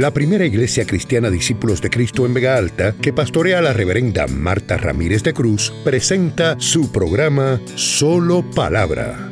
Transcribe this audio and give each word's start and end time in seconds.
la 0.00 0.12
primera 0.12 0.46
iglesia 0.46 0.86
cristiana 0.86 1.28
Discípulos 1.28 1.82
de 1.82 1.90
Cristo 1.90 2.24
en 2.24 2.32
Vega 2.32 2.56
Alta, 2.56 2.94
que 2.94 3.12
pastorea 3.12 3.60
la 3.60 3.74
reverenda 3.74 4.26
Marta 4.26 4.78
Ramírez 4.78 5.22
de 5.22 5.34
Cruz, 5.34 5.74
presenta 5.84 6.58
su 6.58 6.90
programa 6.90 7.60
Solo 7.74 8.42
Palabra. 8.54 9.30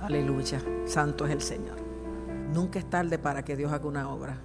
Aleluya, 0.00 0.62
santo 0.86 1.26
es 1.26 1.32
el 1.32 1.42
Señor. 1.42 1.76
Nunca 2.54 2.78
es 2.78 2.88
tarde 2.88 3.18
para 3.18 3.44
que 3.44 3.54
Dios 3.54 3.70
haga 3.70 3.86
una 3.86 4.08
obra. 4.08 4.38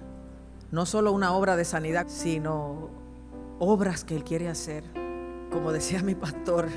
No 0.70 0.84
solo 0.84 1.12
una 1.12 1.32
obra 1.32 1.56
de 1.56 1.64
sanidad, 1.64 2.08
sino 2.08 2.90
obras 3.58 4.04
que 4.04 4.16
Él 4.16 4.24
quiere 4.24 4.48
hacer. 4.48 4.84
Como 5.50 5.72
decía 5.72 6.02
mi 6.02 6.14
pastor, 6.14 6.68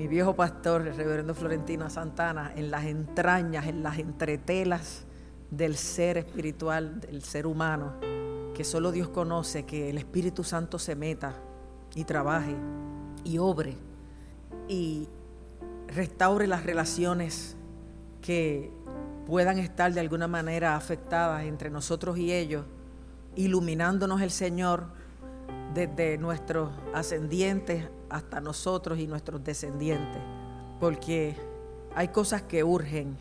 mi 0.00 0.08
viejo 0.08 0.34
pastor, 0.34 0.86
el 0.86 0.96
reverendo 0.96 1.34
Florentino 1.34 1.90
Santana, 1.90 2.54
en 2.56 2.70
las 2.70 2.86
entrañas, 2.86 3.66
en 3.66 3.82
las 3.82 3.98
entretelas 3.98 5.04
del 5.50 5.76
ser 5.76 6.16
espiritual, 6.16 7.02
del 7.02 7.22
ser 7.22 7.46
humano, 7.46 7.92
que 8.54 8.64
solo 8.64 8.92
Dios 8.92 9.10
conoce, 9.10 9.66
que 9.66 9.90
el 9.90 9.98
Espíritu 9.98 10.42
Santo 10.42 10.78
se 10.78 10.96
meta 10.96 11.34
y 11.94 12.04
trabaje 12.04 12.56
y 13.24 13.36
obre 13.36 13.76
y 14.68 15.06
restaure 15.88 16.46
las 16.46 16.64
relaciones 16.64 17.54
que 18.22 18.72
puedan 19.26 19.58
estar 19.58 19.92
de 19.92 20.00
alguna 20.00 20.28
manera 20.28 20.76
afectadas 20.76 21.44
entre 21.44 21.68
nosotros 21.68 22.16
y 22.16 22.32
ellos, 22.32 22.64
iluminándonos 23.36 24.22
el 24.22 24.30
Señor 24.30 24.86
desde 25.74 26.16
nuestros 26.16 26.70
ascendientes 26.94 27.84
hasta 28.10 28.40
nosotros 28.40 28.98
y 28.98 29.06
nuestros 29.06 29.42
descendientes, 29.42 30.20
porque 30.78 31.36
hay 31.94 32.08
cosas 32.08 32.42
que 32.42 32.62
urgen 32.64 33.16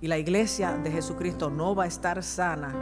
y 0.00 0.08
la 0.08 0.18
iglesia 0.18 0.76
de 0.78 0.90
Jesucristo 0.90 1.50
no 1.50 1.74
va 1.74 1.84
a 1.84 1.86
estar 1.86 2.22
sana 2.22 2.74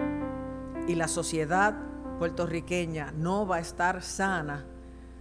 y 0.87 0.95
la 0.95 1.09
sociedad 1.09 1.75
puertorriqueña 2.19 3.13
no 3.13 3.47
va 3.47 3.57
a 3.57 3.61
estar 3.61 4.03
sana 4.03 4.65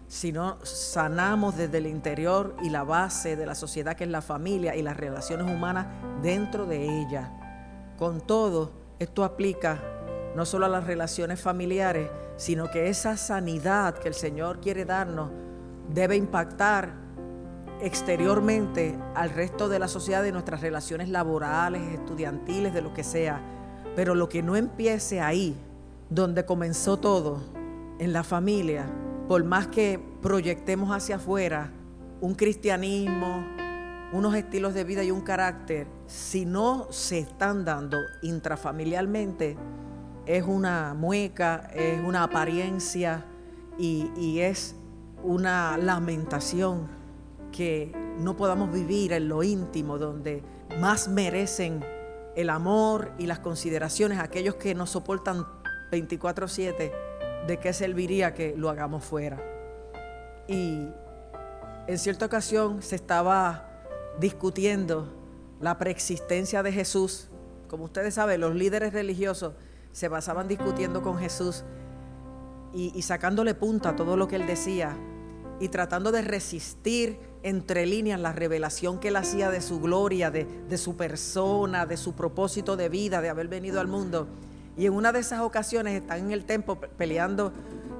si 0.07 0.31
no 0.31 0.63
sanamos 0.63 1.57
desde 1.57 1.79
el 1.79 1.87
interior 1.87 2.55
y 2.61 2.69
la 2.69 2.83
base 2.83 3.35
de 3.35 3.45
la 3.45 3.55
sociedad 3.55 3.95
que 3.95 4.05
es 4.05 4.09
la 4.09 4.21
familia 4.21 4.75
y 4.75 4.81
las 4.81 4.95
relaciones 4.95 5.51
humanas 5.51 5.87
dentro 6.21 6.65
de 6.65 7.01
ella. 7.01 7.31
Con 7.97 8.21
todo, 8.21 8.71
esto 8.99 9.23
aplica 9.23 9.81
no 10.35 10.45
solo 10.45 10.67
a 10.67 10.69
las 10.69 10.85
relaciones 10.85 11.41
familiares, 11.41 12.09
sino 12.37 12.69
que 12.69 12.89
esa 12.89 13.17
sanidad 13.17 13.95
que 13.95 14.07
el 14.07 14.13
Señor 14.13 14.61
quiere 14.61 14.85
darnos 14.85 15.29
debe 15.93 16.15
impactar 16.15 16.93
exteriormente 17.81 18.97
al 19.15 19.29
resto 19.29 19.69
de 19.69 19.79
la 19.79 19.87
sociedad 19.87 20.23
de 20.23 20.31
nuestras 20.31 20.61
relaciones 20.61 21.09
laborales, 21.09 21.81
estudiantiles, 21.93 22.73
de 22.73 22.81
lo 22.81 22.93
que 22.93 23.03
sea. 23.03 23.41
Pero 23.95 24.15
lo 24.15 24.29
que 24.29 24.43
no 24.43 24.55
empiece 24.55 25.21
ahí, 25.21 25.55
donde 26.09 26.45
comenzó 26.45 26.97
todo, 26.97 27.41
en 27.99 28.13
la 28.13 28.23
familia, 28.23 28.85
por 29.27 29.43
más 29.43 29.67
que 29.67 29.99
proyectemos 30.21 30.95
hacia 30.95 31.17
afuera 31.17 31.71
un 32.21 32.35
cristianismo, 32.35 33.45
unos 34.13 34.35
estilos 34.35 34.73
de 34.73 34.83
vida 34.83 35.03
y 35.03 35.11
un 35.11 35.21
carácter, 35.21 35.87
si 36.05 36.45
no 36.45 36.87
se 36.91 37.19
están 37.19 37.65
dando 37.65 37.99
intrafamiliarmente, 38.21 39.57
es 40.25 40.43
una 40.43 40.93
mueca, 40.93 41.69
es 41.73 42.01
una 42.01 42.23
apariencia 42.23 43.25
y, 43.77 44.09
y 44.17 44.39
es 44.39 44.75
una 45.27 45.77
lamentación 45.77 46.87
que 47.51 47.91
no 48.17 48.37
podamos 48.37 48.71
vivir 48.71 49.11
en 49.11 49.27
lo 49.27 49.43
íntimo, 49.43 49.97
donde 49.97 50.41
más 50.79 51.09
merecen 51.09 51.83
el 52.35 52.49
amor 52.49 53.11
y 53.17 53.27
las 53.27 53.39
consideraciones 53.39 54.19
aquellos 54.19 54.55
que 54.55 54.73
nos 54.73 54.91
soportan 54.91 55.45
24/7, 55.91 56.91
de 57.45 57.59
qué 57.59 57.73
serviría 57.73 58.33
que 58.33 58.55
lo 58.55 58.69
hagamos 58.69 59.03
fuera. 59.03 59.37
Y 60.47 60.87
en 61.87 61.97
cierta 61.97 62.25
ocasión 62.25 62.81
se 62.81 62.95
estaba 62.95 63.69
discutiendo 64.19 65.13
la 65.59 65.77
preexistencia 65.77 66.63
de 66.63 66.71
Jesús. 66.71 67.29
Como 67.67 67.83
ustedes 67.83 68.13
saben, 68.13 68.41
los 68.41 68.55
líderes 68.55 68.93
religiosos 68.93 69.55
se 69.91 70.07
basaban 70.07 70.47
discutiendo 70.47 71.01
con 71.01 71.17
Jesús 71.17 71.65
y, 72.73 73.01
sacándole 73.01 73.55
punta 73.55 73.89
a 73.89 73.95
todo 73.95 74.15
lo 74.15 74.27
que 74.27 74.35
él 74.35 74.45
decía 74.45 74.95
y 75.59 75.69
tratando 75.69 76.11
de 76.11 76.21
resistir 76.21 77.19
entre 77.43 77.85
líneas 77.85 78.19
la 78.19 78.33
revelación 78.33 78.99
que 78.99 79.07
él 79.07 79.15
hacía 79.15 79.49
de 79.49 79.61
su 79.61 79.79
gloria, 79.79 80.31
de, 80.31 80.77
su 80.77 80.95
persona, 80.95 81.85
de 81.85 81.97
su 81.97 82.13
propósito 82.13 82.75
de 82.75 82.89
vida, 82.89 83.21
de 83.21 83.29
haber 83.29 83.47
venido 83.47 83.79
al 83.79 83.87
mundo. 83.87 84.27
Y 84.77 84.85
en 84.85 84.93
una 84.93 85.11
de 85.11 85.19
esas 85.19 85.41
ocasiones 85.41 85.99
están 85.99 86.19
en 86.25 86.31
el 86.31 86.45
templo 86.45 86.79
peleando 86.79 87.53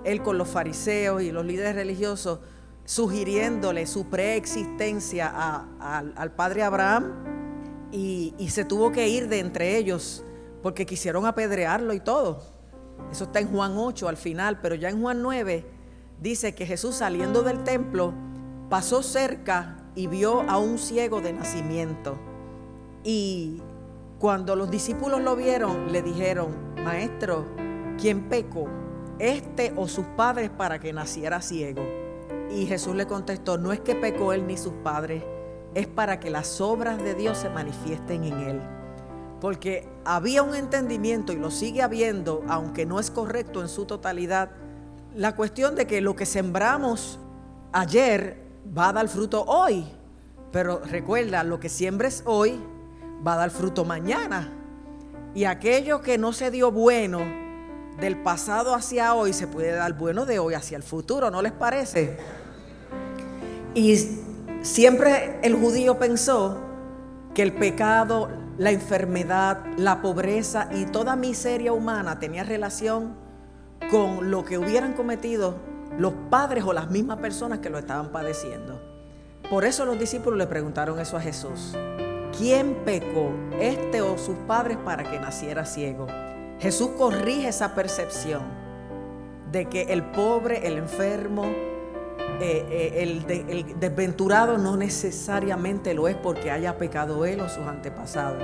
él 0.04 0.22
con 0.22 0.38
los 0.38 0.48
fariseos 0.48 1.22
y 1.22 1.32
los 1.32 1.46
líderes 1.46 1.76
religiosos, 1.76 2.40
sugiriéndole 2.86 3.88
su 3.88 4.06
preexistencia 4.08 5.66
al 5.80 6.32
padre 6.34 6.64
Abraham 6.64 7.14
y, 7.92 8.34
y 8.38 8.50
se 8.50 8.66
tuvo 8.66 8.92
que 8.92 9.10
ir 9.10 9.28
de 9.28 9.40
entre 9.40 9.78
ellos 9.78 10.24
porque 10.62 10.86
quisieron 10.86 11.26
apedrearlo 11.26 11.94
y 11.94 12.00
todo. 12.00 12.44
Eso 13.12 13.26
está 13.26 13.40
en 13.40 13.48
Juan 13.50 13.74
8 13.76 14.08
al 14.08 14.18
final, 14.18 14.60
pero 14.62 14.76
ya 14.76 14.90
en 14.90 15.02
Juan 15.02 15.22
9 15.22 15.77
dice 16.22 16.56
que 16.56 16.66
Jesús 16.66 16.96
saliendo 16.96 17.44
del 17.44 17.64
templo 17.64 18.14
pasó 18.70 19.04
cerca 19.04 19.78
y 19.96 20.08
vio 20.08 20.42
a 20.50 20.58
un 20.58 20.78
ciego 20.78 21.22
de 21.22 21.34
nacimiento. 21.34 22.18
Y 23.04 23.62
cuando 24.20 24.56
los 24.56 24.70
discípulos 24.70 25.22
lo 25.22 25.36
vieron, 25.36 25.92
le 25.92 26.02
dijeron, 26.02 26.74
maestro, 26.84 27.46
¿quién 28.00 28.30
pecó? 28.30 28.68
¿Este 29.20 29.74
o 29.76 29.88
sus 29.88 30.06
padres 30.06 30.50
para 30.50 30.80
que 30.80 30.94
naciera 30.94 31.42
ciego? 31.42 31.84
Y 32.52 32.66
Jesús 32.66 32.96
le 32.96 33.08
contestó, 33.08 33.58
no 33.58 33.72
es 33.72 33.80
que 33.80 33.96
pecó 33.96 34.34
él 34.34 34.48
ni 34.48 34.58
sus 34.58 34.74
padres, 34.84 35.24
es 35.74 35.88
para 35.88 36.20
que 36.20 36.30
las 36.30 36.62
obras 36.62 37.02
de 37.04 37.14
Dios 37.14 37.38
se 37.38 37.50
manifiesten 37.50 38.24
en 38.24 38.40
él. 38.40 38.62
Porque 39.40 39.88
había 40.06 40.42
un 40.42 40.56
entendimiento 40.56 41.34
y 41.34 41.36
lo 41.36 41.52
sigue 41.52 41.82
habiendo, 41.82 42.44
aunque 42.48 42.86
no 42.86 43.00
es 43.00 43.12
correcto 43.12 43.62
en 43.62 43.70
su 43.70 43.86
totalidad, 43.86 44.50
la 45.18 45.36
cuestión 45.36 45.74
de 45.74 45.88
que 45.88 46.00
lo 46.00 46.16
que 46.16 46.28
sembramos 46.28 47.20
ayer 47.72 48.38
va 48.78 48.90
a 48.90 48.94
dar 48.94 49.08
fruto 49.08 49.44
hoy. 49.46 49.84
Pero 50.52 50.80
recuerda, 50.86 51.44
lo 51.44 51.60
que 51.60 51.70
siembres 51.70 52.22
hoy 52.26 52.62
va 53.26 53.34
a 53.34 53.38
dar 53.38 53.50
fruto 53.50 53.84
mañana. 53.84 54.54
Y 55.34 55.46
aquello 55.46 56.02
que 56.02 56.20
no 56.20 56.34
se 56.34 56.52
dio 56.52 56.72
bueno 56.72 57.22
del 58.00 58.22
pasado 58.22 58.76
hacia 58.76 59.16
hoy 59.16 59.34
se 59.34 59.48
puede 59.48 59.72
dar 59.72 59.94
bueno 59.94 60.28
de 60.28 60.38
hoy 60.38 60.54
hacia 60.54 60.78
el 60.78 60.84
futuro, 60.84 61.32
¿no 61.32 61.42
les 61.42 61.52
parece? 61.52 62.18
Y 63.74 63.98
siempre 64.62 65.40
el 65.42 65.56
judío 65.56 65.98
pensó 65.98 66.60
que 67.34 67.42
el 67.42 67.54
pecado, 67.54 68.30
la 68.60 68.70
enfermedad, 68.70 69.66
la 69.78 70.00
pobreza 70.04 70.70
y 70.72 70.86
toda 70.86 71.16
miseria 71.16 71.74
humana 71.74 72.20
tenía 72.20 72.44
relación 72.44 73.27
con 73.90 74.32
lo 74.32 74.44
que 74.44 74.58
hubieran 74.58 74.94
cometido 74.94 75.56
los 75.98 76.14
padres 76.30 76.64
o 76.64 76.74
las 76.74 76.90
mismas 76.90 77.18
personas 77.18 77.60
que 77.60 77.70
lo 77.70 77.78
estaban 77.78 78.12
padeciendo. 78.12 78.82
Por 79.50 79.66
eso 79.66 79.86
los 79.86 79.98
discípulos 79.98 80.38
le 80.38 80.48
preguntaron 80.48 81.00
eso 81.00 81.18
a 81.18 81.22
Jesús. 81.22 81.74
¿Quién 82.38 82.76
pecó, 82.86 83.32
este 83.60 84.02
o 84.02 84.18
sus 84.18 84.36
padres, 84.48 84.78
para 84.78 85.10
que 85.10 85.20
naciera 85.20 85.66
ciego? 85.66 86.08
Jesús 86.60 86.90
corrige 86.98 87.48
esa 87.48 87.74
percepción 87.74 88.44
de 89.52 89.66
que 89.66 89.84
el 89.84 90.04
pobre, 90.04 90.68
el 90.68 90.78
enfermo, 90.78 91.46
eh, 92.40 92.66
eh, 92.70 93.04
el, 93.48 93.80
desventurado 93.80 94.58
no 94.58 94.76
necesariamente 94.76 95.94
lo 95.94 96.08
es 96.08 96.16
porque 96.16 96.52
haya 96.52 96.78
pecado 96.78 97.26
él 97.26 97.40
o 97.40 97.50
sus 97.50 97.66
antepasados. 97.66 98.44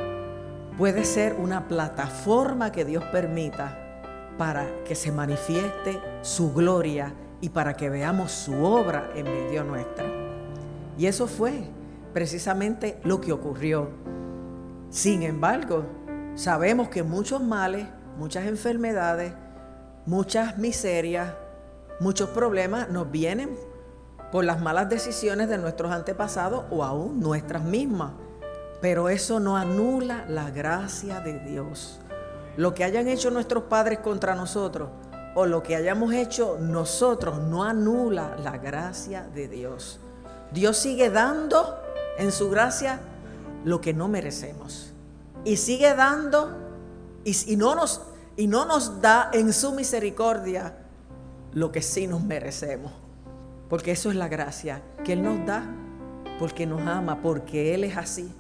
Puede 0.78 1.06
ser 1.06 1.36
una 1.36 1.68
plataforma 1.68 2.72
que 2.72 2.86
Dios 2.86 3.04
permita 3.12 3.83
para 4.38 4.84
que 4.84 4.96
se 4.96 5.12
manifieste 5.12 6.00
su 6.22 6.54
gloria 6.54 7.14
y 7.42 7.50
para 7.50 7.76
que 7.76 7.90
veamos 7.90 8.32
su 8.32 8.64
obra 8.64 9.12
en 9.16 9.26
medio 9.26 9.64
nuestra. 9.64 10.06
Y 10.98 11.08
eso 11.08 11.28
fue 11.28 11.66
precisamente 12.14 13.00
lo 13.04 13.20
que 13.20 13.32
ocurrió. 13.32 13.90
Sin 14.90 15.24
embargo, 15.24 15.86
sabemos 16.36 16.90
que 16.90 17.04
muchos 17.04 17.42
males, 17.42 17.88
muchas 18.18 18.46
enfermedades, 18.46 19.34
muchas 20.06 20.58
miserias, 20.58 21.34
muchos 22.00 22.30
problemas 22.30 22.90
nos 22.90 23.10
vienen 23.10 23.50
por 24.32 24.46
las 24.46 24.62
malas 24.62 24.90
decisiones 24.90 25.50
de 25.50 25.58
nuestros 25.58 25.92
antepasados 25.92 26.66
o 26.72 26.84
aún 26.84 27.20
nuestras 27.20 27.64
mismas. 27.64 28.12
Pero 28.82 29.10
eso 29.10 29.40
no 29.40 29.58
anula 29.58 30.26
la 30.28 30.50
gracia 30.50 31.20
de 31.22 31.40
Dios. 31.40 32.00
Lo 32.58 32.74
que 32.74 32.84
hayan 32.84 33.08
hecho 33.08 33.32
nuestros 33.32 33.64
padres 33.64 34.00
contra 34.00 34.36
nosotros 34.36 34.90
o 35.36 35.46
lo 35.46 35.64
que 35.64 35.76
hayamos 35.76 36.14
hecho 36.14 36.58
nosotros 36.60 37.40
no 37.40 37.64
anula 37.64 38.38
la 38.44 38.58
gracia 38.58 39.28
de 39.34 39.48
Dios. 39.48 40.00
Dios 40.52 40.78
sigue 40.78 41.10
dando 41.10 41.80
en 42.18 42.32
su 42.32 42.50
gracia 42.50 43.00
lo 43.64 43.82
que 43.82 43.94
no 43.94 44.08
merecemos. 44.08 44.90
y 45.46 45.58
sigue 45.58 45.94
dando 45.94 46.58
y, 47.26 47.56
no 47.58 47.76
nos, 47.76 48.02
y 48.38 48.48
no 48.48 48.66
nos 48.66 49.02
da 49.02 49.30
en 49.34 49.52
su 49.52 49.74
misericordia 49.74 50.78
lo 51.54 51.72
que 51.72 51.82
sí 51.82 52.08
nos 52.08 52.24
merecemos. 52.24 52.92
Porque 53.70 53.92
eso 53.92 54.10
es 54.10 54.16
la 54.16 54.28
gracia, 54.28 54.82
que 55.04 55.14
Él 55.14 55.24
nos 55.24 55.46
da 55.46 55.66
porque 56.40 56.66
nos 56.66 56.82
ama, 56.82 57.22
porque 57.22 57.74
Él 57.74 57.84
es 57.84 57.98
así, 57.98 58.32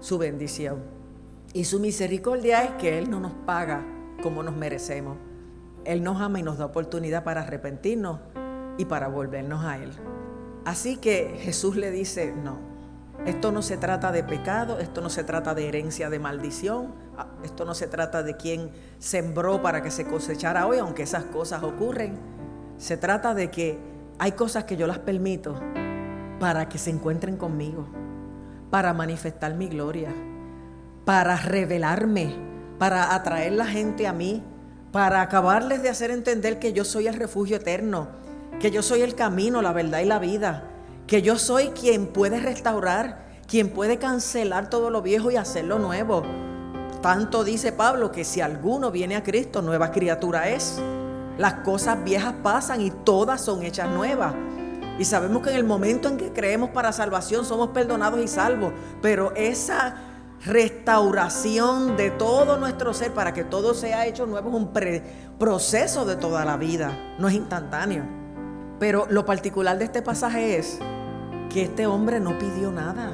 su 0.00 0.18
bendición. 0.18 0.95
Y 1.56 1.64
su 1.64 1.80
misericordia 1.80 2.64
es 2.64 2.70
que 2.72 2.98
Él 2.98 3.08
no 3.08 3.18
nos 3.18 3.32
paga 3.32 3.82
como 4.22 4.42
nos 4.42 4.54
merecemos. 4.54 5.16
Él 5.86 6.02
nos 6.02 6.20
ama 6.20 6.38
y 6.38 6.42
nos 6.42 6.58
da 6.58 6.66
oportunidad 6.66 7.24
para 7.24 7.40
arrepentirnos 7.40 8.20
y 8.76 8.84
para 8.84 9.08
volvernos 9.08 9.64
a 9.64 9.78
Él. 9.78 9.90
Así 10.66 10.98
que 10.98 11.34
Jesús 11.40 11.76
le 11.76 11.90
dice, 11.90 12.34
no, 12.44 12.58
esto 13.24 13.52
no 13.52 13.62
se 13.62 13.78
trata 13.78 14.12
de 14.12 14.22
pecado, 14.22 14.80
esto 14.80 15.00
no 15.00 15.08
se 15.08 15.24
trata 15.24 15.54
de 15.54 15.66
herencia 15.66 16.10
de 16.10 16.18
maldición, 16.18 16.94
ah, 17.16 17.28
esto 17.42 17.64
no 17.64 17.74
se 17.74 17.86
trata 17.86 18.22
de 18.22 18.36
quien 18.36 18.70
sembró 18.98 19.62
para 19.62 19.82
que 19.82 19.90
se 19.90 20.06
cosechara 20.06 20.66
hoy, 20.66 20.76
aunque 20.76 21.04
esas 21.04 21.24
cosas 21.24 21.62
ocurren. 21.62 22.18
Se 22.76 22.98
trata 22.98 23.32
de 23.32 23.50
que 23.50 23.78
hay 24.18 24.32
cosas 24.32 24.64
que 24.64 24.76
yo 24.76 24.86
las 24.86 24.98
permito 24.98 25.58
para 26.38 26.68
que 26.68 26.76
se 26.76 26.90
encuentren 26.90 27.38
conmigo, 27.38 27.86
para 28.68 28.92
manifestar 28.92 29.54
mi 29.54 29.68
gloria, 29.68 30.12
para 31.06 31.36
revelarme, 31.36 32.34
para 32.80 33.14
atraer 33.14 33.52
la 33.52 33.66
gente 33.66 34.08
a 34.08 34.12
mí, 34.12 34.42
para 34.90 35.22
acabarles 35.22 35.80
de 35.80 35.88
hacer 35.88 36.10
entender 36.10 36.58
que 36.58 36.72
yo 36.72 36.84
soy 36.84 37.06
el 37.06 37.14
refugio 37.14 37.58
eterno, 37.58 38.08
que 38.58 38.72
yo 38.72 38.82
soy 38.82 39.02
el 39.02 39.14
camino, 39.14 39.62
la 39.62 39.72
verdad 39.72 40.00
y 40.00 40.04
la 40.04 40.18
vida, 40.18 40.64
que 41.06 41.22
yo 41.22 41.38
soy 41.38 41.68
quien 41.68 42.08
puede 42.08 42.40
restaurar, 42.40 43.24
quien 43.46 43.70
puede 43.70 43.98
cancelar 43.98 44.68
todo 44.68 44.90
lo 44.90 45.00
viejo 45.00 45.30
y 45.30 45.36
hacerlo 45.36 45.78
nuevo. 45.78 46.24
Tanto 47.02 47.44
dice 47.44 47.70
Pablo 47.70 48.10
que 48.10 48.24
si 48.24 48.40
alguno 48.40 48.90
viene 48.90 49.14
a 49.14 49.22
Cristo, 49.22 49.62
nueva 49.62 49.92
criatura 49.92 50.48
es. 50.48 50.80
Las 51.38 51.54
cosas 51.60 52.02
viejas 52.02 52.34
pasan 52.42 52.80
y 52.80 52.90
todas 52.90 53.40
son 53.40 53.62
hechas 53.62 53.88
nuevas. 53.90 54.34
Y 54.98 55.04
sabemos 55.04 55.42
que 55.42 55.50
en 55.50 55.56
el 55.56 55.64
momento 55.64 56.08
en 56.08 56.16
que 56.16 56.32
creemos 56.32 56.70
para 56.70 56.90
salvación 56.90 57.44
somos 57.44 57.68
perdonados 57.68 58.18
y 58.20 58.26
salvos. 58.26 58.72
Pero 59.02 59.32
esa 59.36 60.05
restauración 60.46 61.96
de 61.96 62.10
todo 62.10 62.56
nuestro 62.56 62.94
ser 62.94 63.12
para 63.12 63.34
que 63.34 63.42
todo 63.44 63.74
sea 63.74 64.06
hecho 64.06 64.26
nuevo 64.26 64.50
es 64.50 64.54
un 64.54 64.70
proceso 65.38 66.04
de 66.06 66.16
toda 66.16 66.44
la 66.44 66.56
vida, 66.56 67.16
no 67.18 67.28
es 67.28 67.34
instantáneo. 67.34 68.04
Pero 68.78 69.06
lo 69.08 69.24
particular 69.24 69.78
de 69.78 69.86
este 69.86 70.02
pasaje 70.02 70.58
es 70.58 70.78
que 71.50 71.62
este 71.62 71.86
hombre 71.86 72.20
no 72.20 72.38
pidió 72.38 72.70
nada. 72.70 73.10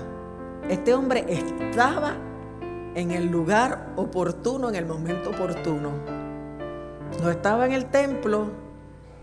Este 0.68 0.94
hombre 0.94 1.24
estaba 1.28 2.16
en 2.94 3.10
el 3.10 3.26
lugar 3.26 3.92
oportuno, 3.96 4.68
en 4.68 4.74
el 4.74 4.86
momento 4.86 5.30
oportuno. 5.30 5.90
No 7.22 7.30
estaba 7.30 7.66
en 7.66 7.72
el 7.72 7.86
templo, 7.86 8.50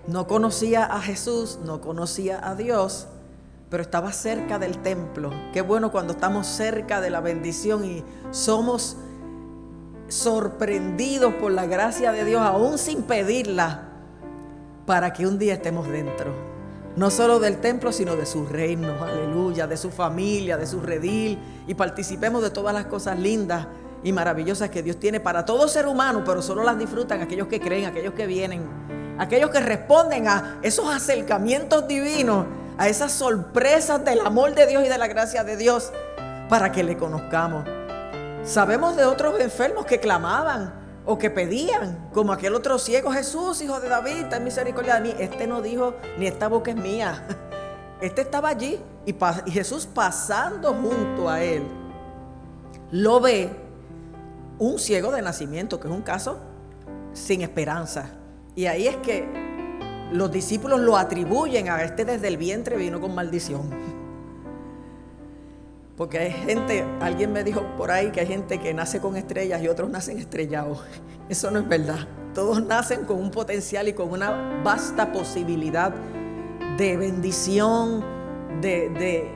no 0.07 0.27
conocía 0.27 0.85
a 0.85 1.01
Jesús, 1.01 1.59
no 1.63 1.81
conocía 1.81 2.39
a 2.41 2.55
Dios, 2.55 3.07
pero 3.69 3.83
estaba 3.83 4.12
cerca 4.12 4.57
del 4.57 4.80
templo. 4.80 5.31
Qué 5.54 5.62
bueno 5.62 5.92
cuando 5.92 6.13
estamos 6.13 6.48
cerca 6.48 7.01
de 7.01 7.10
la 7.10 7.21
bendición 7.21 7.86
y 7.86 8.04
somos 8.31 8.98
sorprendidos 10.07 11.36
por 11.36 11.51
la 11.51 11.68
gracia 11.68 12.12
de 12.12 12.25
Dios, 12.25 12.42
aún 12.42 12.77
sin 12.80 13.04
pedirla, 13.04 13.89
para 14.88 15.13
que 15.13 15.27
un 15.27 15.38
día 15.38 15.54
estemos 15.54 15.88
dentro. 15.88 16.33
No 16.95 17.12
solo 17.12 17.39
del 17.39 17.62
templo, 17.62 17.92
sino 17.92 18.16
de 18.16 18.25
su 18.25 18.48
reino, 18.48 19.04
aleluya, 19.04 19.68
de 19.68 19.77
su 19.77 19.92
familia, 19.92 20.57
de 20.57 20.65
su 20.65 20.81
redil, 20.81 21.38
y 21.68 21.75
participemos 21.75 22.42
de 22.42 22.50
todas 22.50 22.74
las 22.74 22.88
cosas 22.88 23.19
lindas 23.19 23.68
y 24.04 24.12
maravillosas 24.12 24.72
que 24.72 24.81
Dios 24.81 24.98
tiene 24.98 25.19
para 25.19 25.45
todo 25.45 25.68
ser 25.68 25.86
humano, 25.86 26.24
pero 26.25 26.42
solo 26.42 26.63
las 26.63 26.80
disfrutan 26.80 27.22
aquellos 27.22 27.48
que 27.48 27.60
creen, 27.60 27.86
aquellos 27.86 28.13
que 28.13 28.25
vienen 28.25 28.89
aquellos 29.19 29.50
que 29.50 29.60
responden 29.60 30.27
a 30.27 30.60
esos 30.63 30.89
acercamientos 30.89 31.88
divinos, 31.88 32.45
a 32.79 32.87
esas 32.87 33.11
sorpresas 33.11 34.05
del 34.05 34.21
amor 34.21 34.55
de 34.55 34.65
Dios 34.65 34.85
y 34.85 34.87
de 34.87 34.97
la 34.97 35.07
gracia 35.07 35.43
de 35.43 35.57
Dios, 35.57 35.91
para 36.47 36.71
que 36.71 36.81
le 36.81 36.95
conozcamos. 36.95 37.65
Sabemos 38.45 38.95
de 38.95 39.03
otros 39.03 39.37
enfermos 39.41 39.85
que 39.85 39.99
clamaban 39.99 40.73
o 41.05 41.17
que 41.17 41.29
pedían, 41.29 42.09
como 42.13 42.31
aquel 42.31 42.55
otro 42.55 42.79
ciego, 42.79 43.11
Jesús, 43.11 43.61
hijo 43.61 43.81
de 43.81 43.89
David, 43.89 44.27
ten 44.29 44.45
misericordia 44.45 44.95
de 44.95 45.01
mí. 45.01 45.15
Este 45.19 45.45
no 45.45 45.61
dijo, 45.61 45.95
ni 46.17 46.25
esta 46.25 46.47
boca 46.47 46.71
es 46.71 46.77
mía. 46.77 47.27
Este 48.01 48.21
estaba 48.21 48.47
allí 48.47 48.79
y, 49.05 49.13
y 49.45 49.51
Jesús 49.51 49.85
pasando 49.85 50.73
junto 50.73 51.29
a 51.29 51.43
él, 51.43 51.63
lo 52.91 53.19
ve 53.19 53.49
un 54.57 54.79
ciego 54.79 55.11
de 55.11 55.21
nacimiento, 55.21 55.81
que 55.81 55.89
es 55.89 55.93
un 55.93 56.01
caso 56.01 56.39
sin 57.11 57.41
esperanza. 57.41 58.05
Y 58.55 58.67
ahí 58.67 58.87
es 58.87 58.95
que 58.95 59.49
los 60.11 60.31
discípulos 60.31 60.79
lo 60.79 60.97
atribuyen 60.97 61.69
a 61.69 61.83
este 61.83 62.06
desde 62.06 62.27
el 62.27 62.38
vientre 62.38 62.77
vino 62.77 63.00
con 63.00 63.13
maldición. 63.13 63.69
Porque 65.95 66.17
hay 66.17 66.31
gente, 66.31 66.85
alguien 67.01 67.33
me 67.33 67.44
dijo 67.44 67.61
por 67.77 67.91
ahí 67.91 68.11
que 68.11 68.21
hay 68.21 68.27
gente 68.27 68.59
que 68.59 68.73
nace 68.73 69.01
con 69.01 69.17
estrellas 69.17 69.61
y 69.61 69.67
otros 69.67 69.89
nacen 69.89 70.17
estrellados. 70.17 70.81
Eso 71.27 71.51
no 71.51 71.59
es 71.59 71.67
verdad. 71.67 72.07
Todos 72.33 72.63
nacen 72.65 73.06
con 73.06 73.19
un 73.19 73.31
potencial 73.31 73.88
y 73.88 73.94
con 73.94 74.09
una 74.11 74.61
vasta 74.63 75.11
posibilidad 75.11 75.94
de 76.77 76.95
bendición, 76.95 78.03
de, 78.62 79.29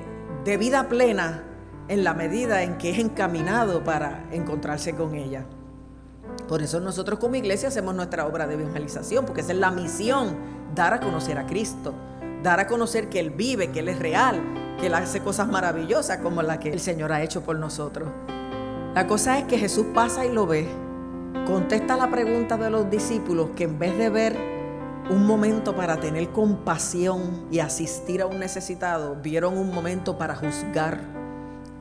de 0.45 0.57
vida 0.57 0.87
plena 0.87 1.43
en 1.89 2.03
la 2.03 2.13
medida 2.13 2.63
en 2.63 2.77
que 2.77 2.91
es 2.91 2.99
encaminado 2.99 3.83
para 3.83 4.25
encontrarse 4.31 4.95
con 4.95 5.15
ella. 5.15 5.45
Por 6.47 6.61
eso 6.61 6.79
nosotros 6.79 7.19
como 7.19 7.35
iglesia 7.35 7.69
hacemos 7.69 7.95
nuestra 7.95 8.25
obra 8.25 8.47
de 8.47 8.55
evangelización, 8.55 9.25
porque 9.25 9.41
esa 9.41 9.53
es 9.53 9.59
la 9.59 9.71
misión, 9.71 10.35
dar 10.75 10.93
a 10.93 10.99
conocer 10.99 11.37
a 11.37 11.45
Cristo, 11.45 11.93
dar 12.41 12.59
a 12.59 12.67
conocer 12.67 13.09
que 13.09 13.19
Él 13.19 13.31
vive, 13.31 13.71
que 13.71 13.79
Él 13.79 13.89
es 13.89 13.99
real, 13.99 14.41
que 14.79 14.87
Él 14.87 14.93
hace 14.93 15.21
cosas 15.21 15.47
maravillosas 15.47 16.17
como 16.17 16.41
la 16.41 16.59
que 16.59 16.69
el 16.69 16.79
Señor 16.79 17.11
ha 17.11 17.21
hecho 17.21 17.41
por 17.41 17.57
nosotros. 17.57 18.09
La 18.93 19.07
cosa 19.07 19.39
es 19.39 19.45
que 19.45 19.57
Jesús 19.57 19.87
pasa 19.93 20.25
y 20.25 20.31
lo 20.31 20.45
ve, 20.45 20.67
contesta 21.47 21.97
la 21.97 22.11
pregunta 22.11 22.57
de 22.57 22.69
los 22.69 22.89
discípulos 22.89 23.49
que 23.55 23.63
en 23.63 23.79
vez 23.79 23.97
de 23.97 24.09
ver 24.09 24.53
un 25.09 25.25
momento 25.25 25.75
para 25.75 25.99
tener 25.99 26.29
compasión 26.29 27.47
y 27.51 27.59
asistir 27.59 28.21
a 28.21 28.25
un 28.25 28.39
necesitado, 28.39 29.15
vieron 29.15 29.57
un 29.57 29.73
momento 29.73 30.17
para 30.17 30.35
juzgar 30.35 31.01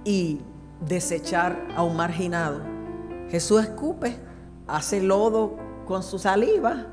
y 0.04 0.40
desechar 0.80 1.68
a 1.76 1.82
un 1.82 1.96
marginado. 1.96 2.60
Jesús 3.30 3.62
escupe 3.62 4.16
hace 4.72 5.02
lodo 5.02 5.56
con 5.86 6.02
su 6.02 6.18
saliva, 6.18 6.86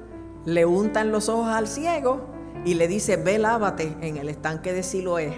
le 0.45 0.65
untan 0.65 1.11
los 1.11 1.29
ojos 1.29 1.47
al 1.47 1.67
ciego 1.67 2.21
y 2.65 2.73
le 2.73 2.87
dice, 2.89 3.15
ve 3.15 3.39
lávate 3.39 3.95
en 4.01 4.17
el 4.17 4.27
estanque 4.27 4.73
de 4.73 4.83
Siloé. 4.83 5.33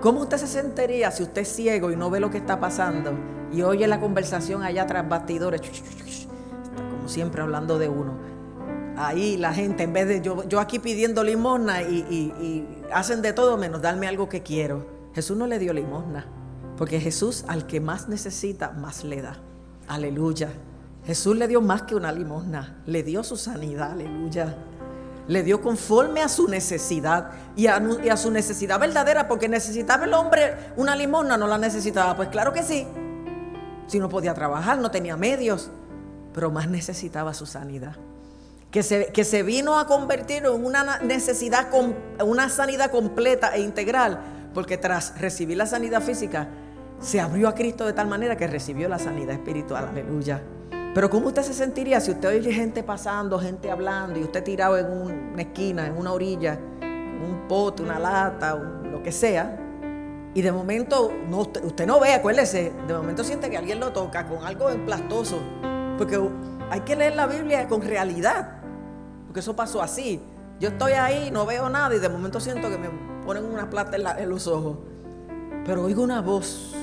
¿Cómo 0.00 0.20
usted 0.20 0.38
se 0.38 0.46
sentiría 0.46 1.10
si 1.10 1.22
usted 1.22 1.42
es 1.42 1.48
ciego 1.48 1.90
y 1.90 1.96
no 1.96 2.08
ve 2.10 2.20
lo 2.20 2.30
que 2.30 2.38
está 2.38 2.58
pasando 2.58 3.12
y 3.52 3.62
oye 3.62 3.86
la 3.86 4.00
conversación 4.00 4.62
allá 4.62 4.86
tras 4.86 5.08
bastidores? 5.08 5.60
como 6.90 7.08
siempre 7.08 7.42
hablando 7.42 7.78
de 7.78 7.88
uno. 7.88 8.14
Ahí 8.96 9.36
la 9.36 9.52
gente, 9.52 9.82
en 9.82 9.92
vez 9.92 10.08
de 10.08 10.22
yo, 10.22 10.48
yo 10.48 10.58
aquí 10.58 10.78
pidiendo 10.78 11.22
limosna 11.22 11.82
y, 11.82 11.98
y 11.98 12.66
hacen 12.92 13.20
de 13.20 13.34
todo 13.34 13.58
menos 13.58 13.82
darme 13.82 14.08
algo 14.08 14.28
que 14.28 14.42
quiero. 14.42 14.86
Jesús 15.14 15.36
no 15.36 15.46
le 15.46 15.58
dio 15.58 15.74
limosna, 15.74 16.26
porque 16.78 16.98
Jesús 16.98 17.44
al 17.46 17.66
que 17.66 17.80
más 17.80 18.08
necesita, 18.08 18.72
más 18.72 19.04
le 19.04 19.20
da. 19.20 19.38
Aleluya. 19.86 20.48
Jesús 21.06 21.36
le 21.36 21.46
dio 21.46 21.60
más 21.60 21.82
que 21.82 21.94
una 21.94 22.10
limosna, 22.10 22.74
le 22.84 23.04
dio 23.04 23.22
su 23.22 23.36
sanidad, 23.36 23.92
aleluya. 23.92 24.56
Le 25.28 25.44
dio 25.44 25.60
conforme 25.60 26.20
a 26.20 26.28
su 26.28 26.48
necesidad 26.48 27.30
y 27.54 27.68
a, 27.68 28.16
su 28.16 28.30
necesidad 28.32 28.80
verdadera, 28.80 29.28
porque 29.28 29.48
necesitaba 29.48 30.04
el 30.04 30.14
hombre 30.14 30.56
una 30.76 30.96
limosna, 30.96 31.36
no 31.36 31.46
la 31.46 31.58
necesitaba. 31.58 32.16
Pues 32.16 32.28
claro 32.28 32.52
que 32.52 32.64
sí. 32.64 32.88
Si 33.86 34.00
no 34.00 34.08
podía 34.08 34.34
trabajar, 34.34 34.78
no 34.78 34.90
tenía 34.90 35.16
medios, 35.16 35.70
pero 36.34 36.50
más 36.50 36.68
necesitaba 36.68 37.34
su 37.34 37.46
sanidad. 37.46 37.94
Que 38.72 38.82
se, 38.82 39.12
que 39.12 39.24
se 39.24 39.44
vino 39.44 39.78
a 39.78 39.86
convertir 39.86 40.44
en 40.44 40.64
una 40.64 40.98
necesidad, 40.98 41.68
una 42.24 42.48
sanidad 42.48 42.90
completa 42.90 43.54
e 43.54 43.60
integral, 43.60 44.20
porque 44.54 44.76
tras 44.76 45.20
recibir 45.20 45.56
la 45.56 45.66
sanidad 45.66 46.02
física, 46.02 46.48
se 47.00 47.20
abrió 47.20 47.48
a 47.48 47.54
Cristo 47.54 47.86
de 47.86 47.92
tal 47.92 48.08
manera 48.08 48.36
que 48.36 48.48
recibió 48.48 48.88
la 48.88 48.98
sanidad 48.98 49.34
espiritual. 49.34 49.88
Aleluya. 49.88 50.42
Pero 50.96 51.10
¿cómo 51.10 51.26
usted 51.26 51.42
se 51.42 51.52
sentiría 51.52 52.00
si 52.00 52.12
usted 52.12 52.30
oye 52.30 52.50
gente 52.50 52.82
pasando, 52.82 53.38
gente 53.38 53.70
hablando 53.70 54.18
y 54.18 54.22
usted 54.22 54.42
tirado 54.42 54.78
en 54.78 54.86
una 54.86 55.42
esquina, 55.42 55.86
en 55.86 55.94
una 55.94 56.14
orilla, 56.14 56.58
un 56.80 57.46
pote, 57.46 57.82
una 57.82 57.98
lata, 57.98 58.54
lo 58.54 59.02
que 59.02 59.12
sea? 59.12 59.60
Y 60.32 60.40
de 60.40 60.50
momento, 60.50 61.12
usted, 61.30 61.86
no 61.86 62.00
ve, 62.00 62.14
acuérdese, 62.14 62.72
de 62.88 62.94
momento 62.94 63.24
siente 63.24 63.50
que 63.50 63.58
alguien 63.58 63.78
lo 63.78 63.92
toca 63.92 64.26
con 64.26 64.42
algo 64.42 64.70
emplastoso. 64.70 65.38
Porque 65.98 66.18
hay 66.70 66.80
que 66.80 66.96
leer 66.96 67.14
la 67.14 67.26
Biblia 67.26 67.68
con 67.68 67.82
realidad. 67.82 68.52
Porque 69.26 69.40
eso 69.40 69.54
pasó 69.54 69.82
así. 69.82 70.22
Yo 70.60 70.70
estoy 70.70 70.92
ahí, 70.92 71.30
no 71.30 71.44
veo 71.44 71.68
nada 71.68 71.94
y 71.94 71.98
de 71.98 72.08
momento 72.08 72.40
siento 72.40 72.70
que 72.70 72.78
me 72.78 72.88
ponen 73.26 73.44
una 73.44 73.68
plata 73.68 74.18
en 74.18 74.30
los 74.30 74.46
ojos. 74.46 74.78
Pero 75.66 75.82
oigo 75.82 76.02
una 76.02 76.22
voz 76.22 76.74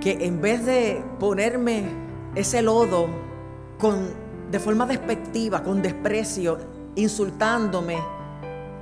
que 0.00 0.24
en 0.24 0.40
vez 0.40 0.64
de 0.64 1.04
ponerme 1.20 1.90
ese 2.34 2.62
lodo 2.62 3.33
con, 3.78 4.08
de 4.50 4.58
forma 4.58 4.86
despectiva, 4.86 5.62
con 5.62 5.82
desprecio, 5.82 6.58
insultándome, 6.96 7.98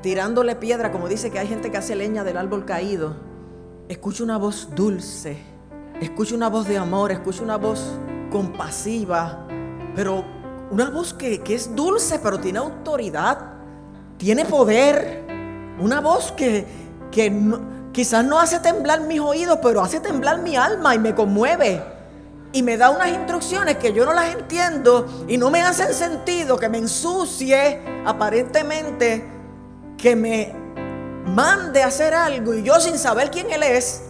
tirándole 0.02 0.56
piedra, 0.56 0.92
como 0.92 1.08
dice 1.08 1.30
que 1.30 1.38
hay 1.38 1.48
gente 1.48 1.70
que 1.70 1.78
hace 1.78 1.94
leña 1.94 2.24
del 2.24 2.36
árbol 2.36 2.64
caído, 2.64 3.16
escucho 3.88 4.24
una 4.24 4.36
voz 4.36 4.68
dulce, 4.74 5.38
escucho 6.00 6.34
una 6.34 6.48
voz 6.48 6.66
de 6.66 6.78
amor, 6.78 7.12
escucho 7.12 7.42
una 7.42 7.56
voz 7.56 7.80
compasiva, 8.30 9.46
pero 9.94 10.24
una 10.70 10.90
voz 10.90 11.12
que, 11.12 11.42
es 11.46 11.74
dulce, 11.74 12.18
pero 12.18 12.40
tiene 12.40 12.58
autoridad, 12.58 13.38
tiene 14.16 14.44
poder, 14.44 15.24
una 15.78 16.00
voz 16.00 16.32
que, 16.32 16.66
quizás 17.92 18.24
no 18.24 18.38
hace 18.38 18.58
temblar 18.60 19.02
mis 19.02 19.20
oídos, 19.20 19.58
pero 19.62 19.82
hace 19.82 20.00
temblar 20.00 20.40
mi 20.40 20.56
alma 20.56 20.94
y 20.94 20.98
me 20.98 21.14
conmueve. 21.14 21.82
Y 22.52 22.62
me 22.62 22.76
da 22.76 22.90
unas 22.90 23.08
instrucciones 23.08 23.78
que 23.78 23.92
yo 23.92 24.04
no 24.04 24.12
las 24.12 24.34
entiendo 24.34 25.24
y 25.26 25.38
no 25.38 25.50
me 25.50 25.62
hacen 25.62 25.94
sentido, 25.94 26.58
que 26.58 26.68
me 26.68 26.78
ensucie 26.78 27.80
aparentemente, 28.04 29.26
que 29.96 30.14
me 30.14 30.54
mande 31.24 31.82
a 31.82 31.86
hacer 31.86 32.14
algo 32.14 32.54
y 32.54 32.62
yo 32.62 32.78
sin 32.80 32.98
saber 32.98 33.30
quién 33.30 33.50
Él 33.50 33.62
es, 33.62 34.02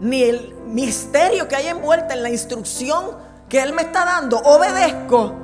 ni 0.00 0.22
el 0.22 0.54
misterio 0.66 1.46
que 1.48 1.56
hay 1.56 1.68
envuelta 1.68 2.14
en 2.14 2.22
la 2.22 2.30
instrucción 2.30 3.16
que 3.48 3.62
Él 3.62 3.72
me 3.72 3.82
está 3.82 4.04
dando, 4.04 4.38
obedezco, 4.38 5.34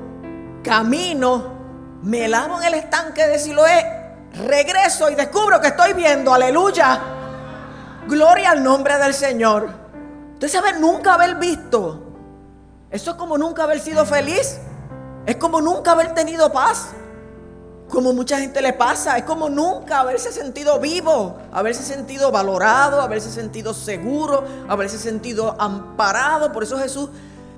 camino, 0.62 1.54
me 2.02 2.28
lavo 2.28 2.60
en 2.60 2.66
el 2.66 2.74
estanque 2.74 3.26
de 3.26 3.38
Siloé, 3.38 4.04
regreso 4.46 5.10
y 5.10 5.14
descubro 5.14 5.60
que 5.60 5.68
estoy 5.68 5.92
viendo, 5.94 6.34
aleluya, 6.34 7.00
gloria 8.06 8.50
al 8.50 8.62
nombre 8.62 8.98
del 8.98 9.14
Señor. 9.14 9.68
Usted 10.34 10.48
sabe, 10.48 10.78
nunca 10.78 11.14
haber 11.14 11.36
visto, 11.36 12.13
eso 12.94 13.10
es 13.10 13.16
como 13.16 13.36
nunca 13.36 13.64
haber 13.64 13.80
sido 13.80 14.06
feliz, 14.06 14.56
es 15.26 15.34
como 15.34 15.60
nunca 15.60 15.90
haber 15.90 16.14
tenido 16.14 16.52
paz. 16.52 16.90
Como 17.88 18.12
mucha 18.12 18.38
gente 18.38 18.62
le 18.62 18.72
pasa, 18.72 19.18
es 19.18 19.24
como 19.24 19.48
nunca 19.48 19.98
haberse 19.98 20.30
sentido 20.30 20.78
vivo, 20.78 21.36
haberse 21.52 21.82
sentido 21.82 22.30
valorado, 22.30 23.00
haberse 23.00 23.32
sentido 23.32 23.74
seguro, 23.74 24.44
haberse 24.68 24.96
sentido 24.96 25.56
amparado. 25.58 26.52
Por 26.52 26.62
eso 26.62 26.78
Jesús 26.78 27.10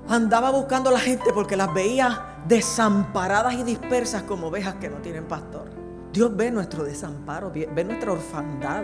andaba 0.09 0.49
buscando 0.49 0.89
a 0.89 0.93
la 0.93 0.99
gente 0.99 1.31
porque 1.31 1.55
las 1.55 1.71
veía 1.71 2.39
desamparadas 2.47 3.53
y 3.53 3.63
dispersas 3.63 4.23
como 4.23 4.47
ovejas 4.47 4.75
que 4.81 4.89
no 4.89 4.97
tienen 5.03 5.25
pastor. 5.25 5.69
Dios 6.11 6.35
ve 6.35 6.49
nuestro 6.49 6.83
desamparo, 6.83 7.51
ve 7.51 7.83
nuestra 7.83 8.11
orfandad, 8.11 8.81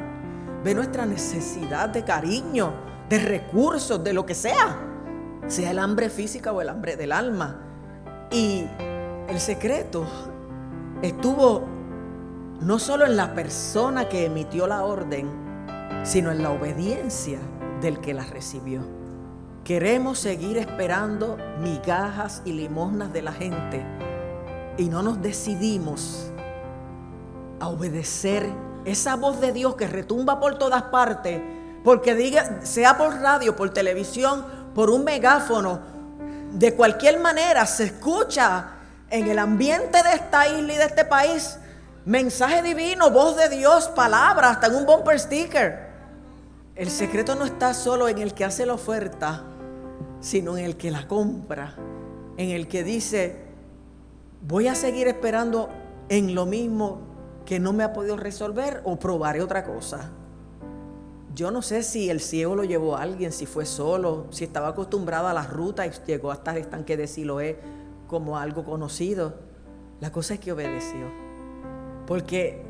ve 0.63 0.75
nuestra 0.75 1.07
necesidad 1.07 1.89
de 1.89 2.03
cariño, 2.03 2.73
de 3.09 3.17
recursos, 3.17 4.03
de 4.03 4.13
lo 4.13 4.23
que 4.23 4.35
sea, 4.35 4.92
sea 5.47 5.71
el 5.71 5.79
hambre 5.79 6.09
física 6.09 6.51
o 6.51 6.61
el 6.61 6.69
hambre 6.69 6.95
del 6.95 7.11
alma. 7.11 7.59
Y 8.31 8.65
el 9.27 9.39
secreto 9.39 10.05
estuvo 11.01 11.63
no 12.61 12.79
solo 12.79 13.05
en 13.05 13.15
la 13.15 13.33
persona 13.33 14.07
que 14.07 14.25
emitió 14.25 14.67
la 14.67 14.83
orden, 14.83 15.29
sino 16.03 16.31
en 16.31 16.41
la 16.41 16.51
obediencia 16.51 17.39
del 17.81 17.99
que 17.99 18.13
la 18.13 18.23
recibió. 18.25 18.81
Queremos 19.63 20.19
seguir 20.19 20.57
esperando 20.57 21.37
migajas 21.61 22.41
y 22.45 22.53
limosnas 22.53 23.13
de 23.13 23.21
la 23.21 23.31
gente 23.31 23.85
y 24.77 24.89
no 24.89 25.03
nos 25.03 25.21
decidimos 25.21 26.31
a 27.59 27.67
obedecer 27.67 28.49
esa 28.85 29.15
voz 29.15 29.39
de 29.39 29.53
Dios 29.53 29.75
que 29.75 29.87
retumba 29.87 30.39
por 30.39 30.57
todas 30.57 30.83
partes, 30.83 31.41
porque 31.83 32.15
diga, 32.15 32.65
sea 32.65 32.97
por 32.97 33.15
radio, 33.21 33.55
por 33.55 33.69
televisión, 33.69 34.45
por 34.73 34.89
un 34.89 35.03
megáfono, 35.03 35.79
de 36.53 36.73
cualquier 36.75 37.19
manera 37.19 37.65
se 37.65 37.85
escucha 37.85 38.71
en 39.09 39.27
el 39.27 39.39
ambiente 39.39 40.01
de 40.03 40.13
esta 40.13 40.47
isla 40.47 40.73
y 40.73 40.77
de 40.77 40.85
este 40.85 41.05
país 41.05 41.57
mensaje 42.05 42.61
divino, 42.61 43.11
voz 43.11 43.37
de 43.37 43.49
Dios, 43.49 43.87
palabras, 43.89 44.51
hasta 44.51 44.67
en 44.67 44.75
un 44.75 44.85
bumper 44.85 45.19
sticker. 45.19 45.93
El 46.75 46.89
secreto 46.89 47.35
no 47.35 47.45
está 47.45 47.73
solo 47.73 48.07
en 48.07 48.17
el 48.17 48.33
que 48.33 48.45
hace 48.45 48.65
la 48.65 48.73
oferta, 48.73 49.43
sino 50.19 50.57
en 50.57 50.65
el 50.65 50.77
que 50.77 50.91
la 50.91 51.07
compra, 51.07 51.75
en 52.37 52.49
el 52.49 52.67
que 52.67 52.83
dice, 52.83 53.37
voy 54.41 54.67
a 54.67 54.75
seguir 54.75 55.07
esperando 55.07 55.69
en 56.09 56.35
lo 56.35 56.45
mismo 56.45 57.01
que 57.45 57.59
no 57.59 57.73
me 57.73 57.83
ha 57.83 57.93
podido 57.93 58.17
resolver 58.17 58.81
o 58.85 58.97
probaré 58.97 59.41
otra 59.41 59.63
cosa. 59.63 60.11
Yo 61.33 61.51
no 61.51 61.61
sé 61.61 61.83
si 61.83 62.09
el 62.09 62.19
ciego 62.19 62.55
lo 62.55 62.63
llevó 62.63 62.95
a 62.95 63.01
alguien, 63.01 63.31
si 63.31 63.45
fue 63.45 63.65
solo, 63.65 64.27
si 64.29 64.43
estaba 64.43 64.69
acostumbrado 64.69 65.27
a 65.27 65.33
la 65.33 65.45
ruta 65.45 65.85
y 65.87 65.91
llegó 66.05 66.31
hasta 66.31 66.51
el 66.51 66.57
estanque 66.59 66.95
de 66.95 67.07
Siloé 67.07 67.59
como 68.07 68.37
algo 68.37 68.63
conocido. 68.63 69.35
La 69.99 70.11
cosa 70.11 70.35
es 70.35 70.39
que 70.39 70.51
obedeció. 70.51 71.07
Porque 72.05 72.61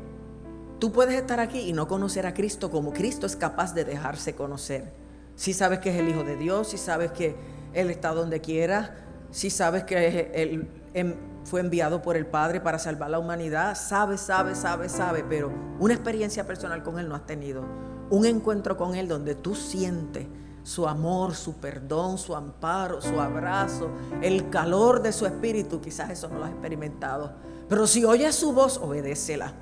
tú 0.78 0.92
puedes 0.92 1.14
estar 1.14 1.40
aquí 1.40 1.60
y 1.60 1.72
no 1.72 1.88
conocer 1.88 2.26
a 2.26 2.32
Cristo 2.32 2.70
como 2.70 2.92
Cristo 2.92 3.26
es 3.26 3.36
capaz 3.36 3.74
de 3.74 3.84
dejarse 3.84 4.34
conocer 4.34 5.04
si 5.36 5.52
sabes 5.52 5.80
que 5.80 5.90
es 5.90 5.96
el 5.96 6.08
Hijo 6.08 6.22
de 6.22 6.36
Dios, 6.36 6.68
si 6.68 6.78
sabes 6.78 7.12
que 7.12 7.34
Él 7.72 7.90
está 7.90 8.10
donde 8.10 8.40
quiera, 8.40 8.96
si 9.30 9.50
sabes 9.50 9.84
que 9.84 10.30
Él 10.34 10.68
em, 10.94 11.14
fue 11.44 11.60
enviado 11.60 12.00
por 12.00 12.16
el 12.16 12.26
Padre 12.26 12.60
para 12.60 12.78
salvar 12.78 13.10
la 13.10 13.18
humanidad, 13.18 13.76
sabe, 13.76 14.16
sabe, 14.16 14.54
sabe, 14.54 14.88
sabe, 14.88 15.24
pero 15.28 15.52
una 15.78 15.94
experiencia 15.94 16.46
personal 16.46 16.82
con 16.82 16.98
Él 16.98 17.08
no 17.08 17.14
has 17.14 17.26
tenido. 17.26 17.64
Un 18.10 18.24
encuentro 18.24 18.76
con 18.76 18.94
Él 18.94 19.08
donde 19.08 19.34
tú 19.34 19.54
sientes 19.54 20.26
su 20.62 20.88
amor, 20.88 21.34
su 21.34 21.56
perdón, 21.56 22.16
su 22.16 22.34
amparo, 22.34 23.02
su 23.02 23.20
abrazo, 23.20 23.90
el 24.22 24.48
calor 24.48 25.02
de 25.02 25.12
su 25.12 25.26
espíritu, 25.26 25.80
quizás 25.80 26.10
eso 26.10 26.28
no 26.28 26.38
lo 26.38 26.44
has 26.46 26.52
experimentado. 26.52 27.32
Pero 27.68 27.86
si 27.86 28.04
oyes 28.04 28.34
su 28.34 28.52
voz, 28.52 28.78
obedécela. 28.78 29.52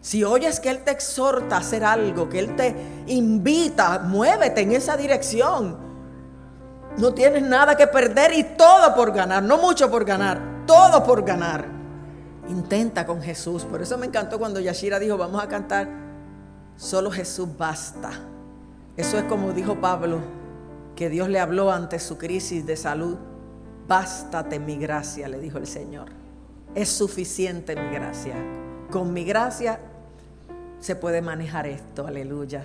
Si 0.00 0.24
oyes 0.24 0.60
que 0.60 0.70
Él 0.70 0.84
te 0.84 0.92
exhorta 0.92 1.56
a 1.56 1.58
hacer 1.58 1.84
algo, 1.84 2.28
que 2.30 2.38
Él 2.38 2.56
te 2.56 2.74
invita, 3.08 3.98
muévete 3.98 4.62
en 4.62 4.72
esa 4.72 4.96
dirección. 4.96 5.76
No 6.96 7.12
tienes 7.12 7.42
nada 7.42 7.76
que 7.76 7.86
perder 7.86 8.32
y 8.32 8.44
todo 8.56 8.94
por 8.94 9.12
ganar, 9.12 9.42
no 9.42 9.58
mucho 9.58 9.90
por 9.90 10.06
ganar, 10.06 10.55
todo 10.66 11.04
por 11.04 11.24
ganar. 11.24 11.66
Intenta 12.48 13.06
con 13.06 13.22
Jesús. 13.22 13.64
Por 13.64 13.82
eso 13.82 13.98
me 13.98 14.06
encantó 14.06 14.38
cuando 14.38 14.60
Yashira 14.60 14.98
dijo, 14.98 15.16
vamos 15.16 15.42
a 15.42 15.48
cantar, 15.48 15.88
solo 16.76 17.10
Jesús 17.10 17.48
basta. 17.56 18.10
Eso 18.96 19.18
es 19.18 19.24
como 19.24 19.52
dijo 19.52 19.80
Pablo, 19.80 20.20
que 20.94 21.10
Dios 21.10 21.28
le 21.28 21.40
habló 21.40 21.70
ante 21.70 21.98
su 21.98 22.18
crisis 22.18 22.64
de 22.66 22.76
salud. 22.76 23.16
Bástate 23.86 24.58
mi 24.58 24.76
gracia, 24.76 25.28
le 25.28 25.38
dijo 25.38 25.58
el 25.58 25.66
Señor. 25.66 26.08
Es 26.74 26.88
suficiente 26.88 27.76
mi 27.76 27.90
gracia. 27.94 28.34
Con 28.90 29.12
mi 29.12 29.24
gracia 29.24 29.80
se 30.80 30.96
puede 30.96 31.22
manejar 31.22 31.66
esto, 31.66 32.06
aleluya. 32.06 32.64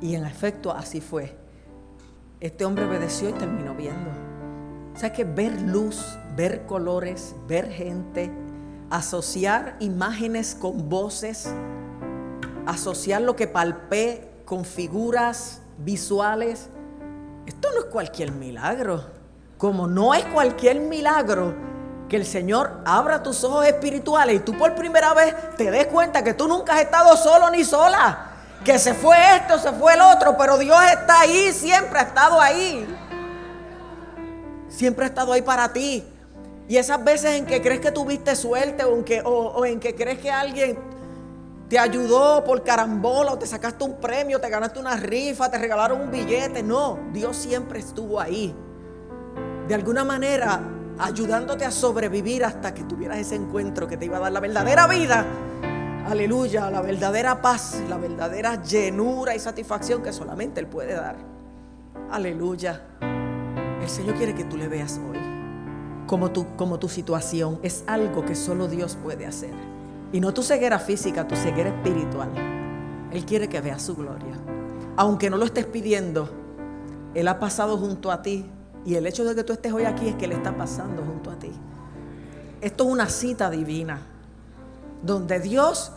Y 0.00 0.14
en 0.14 0.24
efecto 0.24 0.72
así 0.72 1.00
fue. 1.00 1.36
Este 2.40 2.64
hombre 2.64 2.86
obedeció 2.86 3.28
y 3.28 3.32
terminó 3.32 3.74
viendo. 3.74 4.10
¿Sabes 4.94 5.12
que 5.12 5.24
ver 5.24 5.60
luz, 5.62 6.18
ver 6.36 6.66
colores, 6.66 7.34
ver 7.46 7.70
gente, 7.70 8.30
asociar 8.90 9.76
imágenes 9.80 10.54
con 10.54 10.88
voces, 10.88 11.48
asociar 12.66 13.22
lo 13.22 13.36
que 13.36 13.46
palpé 13.46 14.30
con 14.44 14.64
figuras 14.64 15.62
visuales, 15.78 16.68
esto 17.46 17.68
no 17.72 17.80
es 17.80 17.84
cualquier 17.86 18.32
milagro. 18.32 19.04
Como 19.58 19.86
no 19.86 20.14
es 20.14 20.24
cualquier 20.26 20.80
milagro 20.80 21.54
que 22.08 22.16
el 22.16 22.26
Señor 22.26 22.80
abra 22.84 23.22
tus 23.22 23.44
ojos 23.44 23.66
espirituales 23.66 24.36
y 24.36 24.38
tú 24.40 24.56
por 24.56 24.74
primera 24.74 25.14
vez 25.14 25.34
te 25.56 25.70
des 25.70 25.86
cuenta 25.86 26.24
que 26.24 26.34
tú 26.34 26.48
nunca 26.48 26.74
has 26.74 26.82
estado 26.82 27.16
solo 27.16 27.50
ni 27.50 27.64
sola. 27.64 28.26
Que 28.64 28.78
se 28.78 28.94
fue 28.94 29.16
esto, 29.36 29.58
se 29.58 29.72
fue 29.72 29.94
el 29.94 30.00
otro, 30.00 30.36
pero 30.36 30.58
Dios 30.58 30.78
está 30.92 31.20
ahí, 31.20 31.52
siempre 31.52 31.98
ha 31.98 32.02
estado 32.02 32.40
ahí. 32.40 32.86
Siempre 34.68 35.04
ha 35.04 35.08
estado 35.08 35.32
ahí 35.32 35.42
para 35.42 35.72
ti. 35.72 36.04
Y 36.70 36.76
esas 36.76 37.02
veces 37.02 37.32
en 37.32 37.46
que 37.46 37.60
crees 37.60 37.80
que 37.80 37.90
tuviste 37.90 38.36
suerte 38.36 38.84
o 38.84 38.96
en 38.96 39.02
que, 39.02 39.20
o 39.24 39.66
en 39.66 39.80
que 39.80 39.92
crees 39.92 40.20
que 40.20 40.30
alguien 40.30 40.78
te 41.68 41.80
ayudó 41.80 42.44
por 42.44 42.62
carambola 42.62 43.32
o 43.32 43.38
te 43.40 43.44
sacaste 43.44 43.82
un 43.82 43.96
premio, 43.96 44.40
te 44.40 44.48
ganaste 44.48 44.78
una 44.78 44.94
rifa, 44.94 45.50
te 45.50 45.58
regalaron 45.58 46.00
un 46.00 46.12
billete. 46.12 46.62
No, 46.62 46.96
Dios 47.12 47.36
siempre 47.36 47.80
estuvo 47.80 48.20
ahí. 48.20 48.54
De 49.66 49.74
alguna 49.74 50.04
manera 50.04 50.60
ayudándote 51.00 51.64
a 51.64 51.72
sobrevivir 51.72 52.44
hasta 52.44 52.72
que 52.72 52.84
tuvieras 52.84 53.18
ese 53.18 53.34
encuentro 53.34 53.88
que 53.88 53.96
te 53.96 54.04
iba 54.04 54.18
a 54.18 54.20
dar 54.20 54.30
la 54.30 54.38
verdadera 54.38 54.86
vida. 54.86 55.26
Aleluya, 56.08 56.70
la 56.70 56.82
verdadera 56.82 57.42
paz, 57.42 57.82
la 57.88 57.96
verdadera 57.96 58.62
llenura 58.62 59.34
y 59.34 59.40
satisfacción 59.40 60.04
que 60.04 60.12
solamente 60.12 60.60
Él 60.60 60.68
puede 60.68 60.94
dar. 60.94 61.16
Aleluya. 62.12 62.80
El 63.82 63.88
Señor 63.88 64.14
quiere 64.14 64.36
que 64.36 64.44
tú 64.44 64.56
le 64.56 64.68
veas 64.68 65.00
hoy 65.10 65.29
como 66.10 66.32
tu, 66.32 66.56
como 66.56 66.80
tu 66.80 66.88
situación 66.88 67.60
es 67.62 67.84
algo 67.86 68.24
que 68.26 68.34
solo 68.34 68.66
Dios 68.66 68.98
puede 69.00 69.26
hacer. 69.26 69.52
Y 70.12 70.18
no 70.18 70.34
tu 70.34 70.42
ceguera 70.42 70.80
física, 70.80 71.28
tu 71.28 71.36
ceguera 71.36 71.70
espiritual. 71.70 72.30
Él 73.12 73.24
quiere 73.24 73.48
que 73.48 73.60
veas 73.60 73.80
su 73.80 73.94
gloria. 73.94 74.34
Aunque 74.96 75.30
no 75.30 75.36
lo 75.36 75.44
estés 75.44 75.66
pidiendo, 75.66 76.28
Él 77.14 77.28
ha 77.28 77.38
pasado 77.38 77.78
junto 77.78 78.10
a 78.10 78.22
ti 78.22 78.44
y 78.84 78.96
el 78.96 79.06
hecho 79.06 79.24
de 79.24 79.36
que 79.36 79.44
tú 79.44 79.52
estés 79.52 79.72
hoy 79.72 79.84
aquí 79.84 80.08
es 80.08 80.16
que 80.16 80.24
Él 80.24 80.32
está 80.32 80.56
pasando 80.56 81.04
junto 81.04 81.30
a 81.30 81.38
ti. 81.38 81.52
Esto 82.60 82.86
es 82.86 82.90
una 82.90 83.08
cita 83.08 83.48
divina, 83.48 84.02
donde 85.04 85.38
Dios 85.38 85.92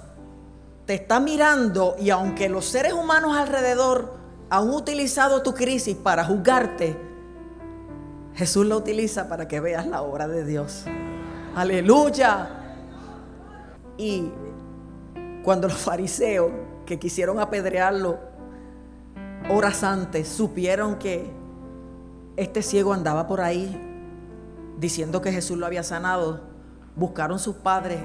te 0.85 0.93
está 0.93 1.19
mirando 1.19 1.95
y 1.99 2.11
aunque 2.11 2.49
los 2.49 2.65
seres 2.65 2.93
humanos 2.93 3.35
alrededor 3.35 4.13
han 4.51 4.69
utilizado 4.69 5.41
tu 5.41 5.55
crisis 5.55 5.95
para 5.95 6.23
juzgarte, 6.23 7.12
Jesús 8.35 8.65
lo 8.65 8.77
utiliza 8.77 9.29
para 9.29 9.47
que 9.47 9.59
veas 9.59 9.87
la 9.87 10.01
obra 10.01 10.27
de 10.27 10.45
Dios. 10.45 10.85
Aleluya. 11.55 12.49
Y 13.97 14.31
cuando 15.43 15.67
los 15.67 15.77
fariseos 15.77 16.51
que 16.85 16.99
quisieron 16.99 17.39
apedrearlo 17.39 18.19
horas 19.49 19.83
antes 19.83 20.27
supieron 20.27 20.95
que 20.95 21.29
este 22.35 22.61
ciego 22.61 22.93
andaba 22.93 23.27
por 23.27 23.41
ahí 23.41 23.79
diciendo 24.79 25.21
que 25.21 25.31
Jesús 25.31 25.57
lo 25.57 25.65
había 25.65 25.83
sanado, 25.83 26.41
buscaron 26.95 27.39
sus 27.39 27.55
padres, 27.55 27.99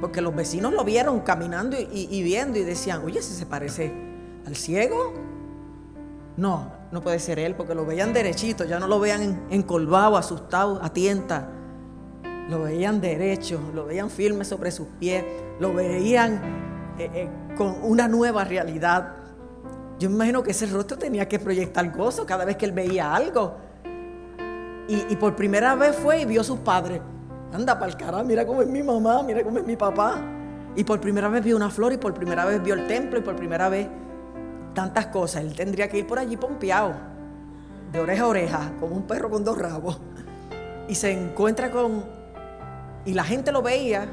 porque 0.00 0.20
los 0.20 0.34
vecinos 0.34 0.72
lo 0.72 0.84
vieron 0.84 1.20
caminando 1.20 1.76
y, 1.78 2.22
viendo 2.22 2.58
y 2.58 2.64
decían, 2.64 3.02
oye, 3.04 3.22
si 3.22 3.34
se 3.34 3.46
parece 3.46 3.92
al 4.46 4.56
ciego. 4.56 5.14
No, 6.36 6.72
no 6.90 7.02
puede 7.02 7.18
ser 7.18 7.38
él, 7.38 7.54
porque 7.54 7.74
lo 7.74 7.84
veían 7.84 8.12
derechito, 8.12 8.64
ya 8.64 8.78
no 8.78 8.86
lo 8.86 8.98
veían 8.98 9.46
encolvado, 9.50 10.16
asustado, 10.16 10.80
a 10.82 10.92
tienta. 10.92 11.50
Lo 12.48 12.62
veían 12.62 13.00
derecho, 13.00 13.60
lo 13.74 13.84
veían 13.84 14.08
firme 14.08 14.44
sobre 14.44 14.70
sus 14.70 14.88
pies, 14.98 15.22
lo 15.60 15.74
veían 15.74 16.94
eh, 16.98 17.10
eh, 17.12 17.28
con 17.56 17.76
una 17.82 18.08
nueva 18.08 18.44
realidad. 18.44 19.16
Yo 19.98 20.08
me 20.08 20.16
imagino 20.16 20.42
que 20.42 20.52
ese 20.52 20.64
rostro 20.66 20.96
tenía 20.96 21.28
que 21.28 21.38
proyectar 21.38 21.94
gozo 21.94 22.24
cada 22.24 22.46
vez 22.46 22.56
que 22.56 22.64
él 22.64 22.72
veía 22.72 23.14
algo. 23.14 23.56
Y, 24.90 25.16
por 25.16 25.36
primera 25.36 25.74
vez 25.74 25.94
fue 25.94 26.22
y 26.22 26.24
vio 26.24 26.40
a 26.40 26.44
sus 26.44 26.60
padres. 26.60 27.02
Anda 27.52 27.78
para 27.78 27.92
el 27.92 27.98
carajo, 27.98 28.24
mira 28.24 28.46
cómo 28.46 28.62
es 28.62 28.68
mi 28.68 28.82
mamá, 28.82 29.22
mira 29.22 29.44
cómo 29.44 29.58
es 29.58 29.66
mi 29.66 29.76
papá. 29.76 30.18
Y 30.76 30.84
por 30.84 30.98
primera 30.98 31.28
vez 31.28 31.44
vio 31.44 31.56
una 31.56 31.68
flor 31.68 31.92
y 31.92 31.98
por 31.98 32.14
primera 32.14 32.46
vez 32.46 32.62
vio 32.62 32.72
el 32.72 32.86
templo 32.86 33.18
y 33.18 33.22
por 33.22 33.36
primera 33.36 33.68
vez 33.68 33.86
tantas 34.78 35.06
cosas. 35.06 35.42
Él 35.42 35.56
tendría 35.56 35.88
que 35.88 35.98
ir 35.98 36.06
por 36.06 36.20
allí 36.20 36.36
pompeado, 36.36 36.94
de 37.90 37.98
oreja 37.98 38.22
a 38.22 38.26
oreja, 38.28 38.72
como 38.78 38.94
un 38.94 39.08
perro 39.08 39.28
con 39.28 39.42
dos 39.42 39.58
rabos. 39.58 39.98
Y 40.86 40.94
se 40.94 41.10
encuentra 41.10 41.68
con... 41.72 42.04
Y 43.04 43.12
la 43.12 43.24
gente 43.24 43.50
lo 43.50 43.60
veía 43.60 44.06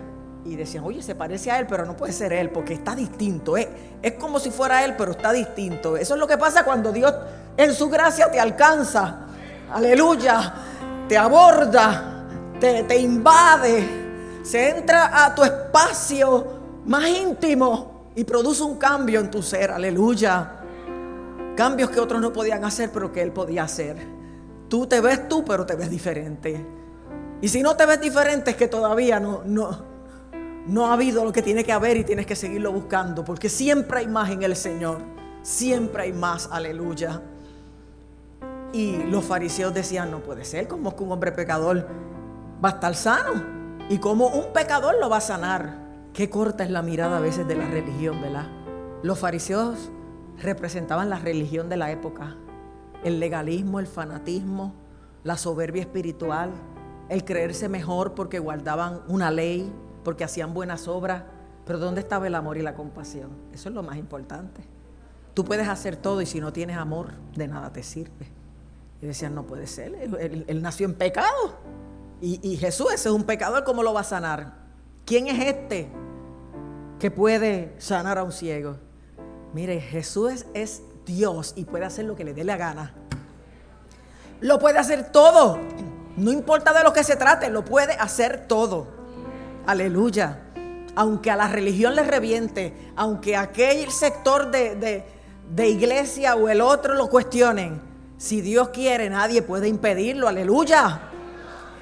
y 0.43 0.55
decían, 0.55 0.83
oye, 0.83 1.03
se 1.03 1.13
parece 1.13 1.51
a 1.51 1.59
él, 1.59 1.67
pero 1.67 1.85
no 1.85 1.95
puede 1.95 2.13
ser 2.13 2.33
él, 2.33 2.49
porque 2.49 2.73
está 2.73 2.95
distinto. 2.95 3.57
Es, 3.57 3.67
es 4.01 4.13
como 4.13 4.39
si 4.39 4.49
fuera 4.49 4.83
él, 4.83 4.95
pero 4.97 5.11
está 5.11 5.31
distinto. 5.31 5.97
Eso 5.97 6.15
es 6.15 6.19
lo 6.19 6.25
que 6.25 6.39
pasa 6.39 6.65
cuando 6.65 6.91
Dios 6.91 7.13
en 7.57 7.71
su 7.71 7.87
gracia 7.87 8.31
te 8.31 8.39
alcanza. 8.39 9.27
Aleluya. 9.71 10.51
Te 11.07 11.15
aborda, 11.15 12.25
te, 12.59 12.85
te 12.85 12.97
invade, 12.97 14.41
se 14.43 14.69
entra 14.69 15.23
a 15.23 15.35
tu 15.35 15.43
espacio 15.43 16.43
más 16.87 17.07
íntimo 17.07 18.09
y 18.15 18.23
produce 18.23 18.63
un 18.63 18.77
cambio 18.77 19.19
en 19.19 19.29
tu 19.29 19.43
ser, 19.43 19.69
aleluya. 19.69 20.54
Cambios 21.55 21.89
que 21.89 21.99
otros 21.99 22.21
no 22.21 22.33
podían 22.33 22.65
hacer, 22.65 22.91
pero 22.91 23.11
que 23.11 23.21
Él 23.21 23.31
podía 23.31 23.63
hacer. 23.63 23.97
Tú 24.67 24.87
te 24.87 24.99
ves 24.99 25.27
tú, 25.29 25.45
pero 25.45 25.65
te 25.65 25.75
ves 25.75 25.89
diferente. 25.89 26.65
Y 27.41 27.47
si 27.47 27.61
no 27.61 27.75
te 27.75 27.85
ves 27.85 28.01
diferente 28.01 28.51
es 28.51 28.57
que 28.57 28.67
todavía 28.67 29.19
no, 29.19 30.85
ha 30.85 30.93
habido 30.93 31.23
lo 31.23 31.31
que 31.31 31.41
tiene 31.41 31.63
que 31.63 31.71
haber 31.71 31.97
y 31.97 32.03
tienes 32.03 32.25
que 32.25 32.35
seguirlo 32.35 32.71
buscando, 32.71 33.23
porque 33.23 33.49
siempre 33.49 33.99
hay 33.99 34.07
más 34.07 34.29
en 34.31 34.43
el 34.43 34.55
Señor. 34.55 34.99
Siempre 35.43 36.03
hay 36.03 36.13
más, 36.13 36.49
aleluya. 36.51 37.21
Y 38.73 39.03
los 39.03 39.23
fariseos 39.23 39.73
decían, 39.73 40.11
no 40.11 40.19
puede 40.19 40.43
ser, 40.43 40.67
como 40.67 40.95
que 40.95 41.03
un 41.03 41.11
hombre 41.11 41.31
pecador 41.31 41.87
va 42.63 42.69
a 42.69 42.71
estar 42.73 42.95
sano. 42.95 43.43
Y 43.89 43.99
como 43.99 44.27
un 44.27 44.51
pecador 44.51 44.95
lo 44.99 45.09
va 45.09 45.17
a 45.17 45.21
sanar. 45.21 45.85
Qué 46.13 46.29
corta 46.29 46.63
es 46.63 46.71
la 46.71 46.81
mirada 46.81 47.17
a 47.17 47.21
veces 47.21 47.47
de 47.47 47.55
la 47.55 47.67
religión, 47.67 48.21
¿verdad? 48.21 48.47
Los 49.03 49.19
fariseos 49.19 49.91
representaban 50.39 51.09
la 51.09 51.19
religión 51.19 51.69
de 51.69 51.77
la 51.77 51.91
época, 51.91 52.35
el 53.03 53.19
legalismo, 53.19 53.79
el 53.79 53.87
fanatismo, 53.87 54.73
la 55.23 55.37
soberbia 55.37 55.81
espiritual, 55.81 56.51
el 57.09 57.23
creerse 57.23 57.69
mejor 57.69 58.13
porque 58.13 58.39
guardaban 58.39 59.01
una 59.07 59.31
ley, 59.31 59.71
porque 60.03 60.23
hacían 60.23 60.53
buenas 60.53 60.87
obras. 60.87 61.23
Pero 61.65 61.79
¿dónde 61.79 62.01
estaba 62.01 62.27
el 62.27 62.35
amor 62.35 62.57
y 62.57 62.61
la 62.61 62.75
compasión? 62.75 63.31
Eso 63.53 63.69
es 63.69 63.75
lo 63.75 63.83
más 63.83 63.97
importante. 63.97 64.61
Tú 65.33 65.43
puedes 65.43 65.67
hacer 65.67 65.95
todo 65.95 66.21
y 66.21 66.25
si 66.25 66.39
no 66.39 66.53
tienes 66.53 66.77
amor, 66.77 67.13
de 67.35 67.47
nada 67.47 67.71
te 67.71 67.83
sirve. 67.83 68.27
Y 69.01 69.05
decían, 69.05 69.35
no 69.35 69.43
puede 69.45 69.67
ser, 69.67 69.93
él, 69.95 70.61
nació 70.61 70.85
en 70.85 70.93
pecado. 70.93 71.57
Y, 72.21 72.39
y 72.47 72.57
Jesús, 72.57 72.87
ese 72.93 73.09
es 73.09 73.15
un 73.15 73.23
pecador, 73.23 73.63
¿cómo 73.63 73.83
lo 73.83 73.93
va 73.93 74.01
a 74.01 74.05
sanar? 74.05 74.53
¿Quién 75.05 75.27
es 75.27 75.39
este 75.45 75.89
que 76.99 77.11
puede 77.11 77.73
sanar 77.77 78.17
a 78.17 78.23
un 78.23 78.31
ciego. 78.31 78.77
Mire, 79.53 79.79
Jesús 79.79 80.45
es, 80.53 80.81
Dios 81.05 81.53
y 81.55 81.65
puede 81.65 81.85
hacer 81.85 82.05
lo 82.05 82.15
que 82.15 82.23
le 82.23 82.33
dé 82.33 82.43
la 82.43 82.57
gana. 82.57 82.93
Lo 84.41 84.59
puede 84.59 84.79
hacer 84.79 85.11
todo. 85.11 85.59
No 86.17 86.31
importa 86.31 86.73
de 86.73 86.83
lo 86.83 86.93
que 86.93 87.03
se 87.03 87.15
trate, 87.15 87.49
lo 87.49 87.63
puede 87.63 87.93
hacer 87.93 88.47
todo. 88.47 88.87
Aleluya. 89.65 90.41
Aunque 90.95 91.29
a 91.29 91.35
la 91.35 91.47
religión 91.47 91.95
le 91.95 92.03
reviente, 92.03 92.91
aunque 92.95 93.35
aquel 93.35 93.91
sector 93.91 94.49
de, 94.49 95.03
de 95.49 95.67
iglesia 95.67 96.35
o 96.35 96.49
el 96.49 96.61
otro 96.61 96.93
lo 96.93 97.09
cuestionen, 97.09 97.81
si 98.17 98.41
Dios 98.41 98.69
quiere, 98.69 99.09
nadie 99.09 99.41
puede 99.41 99.67
impedirlo. 99.67 100.27
Aleluya. 100.27 101.01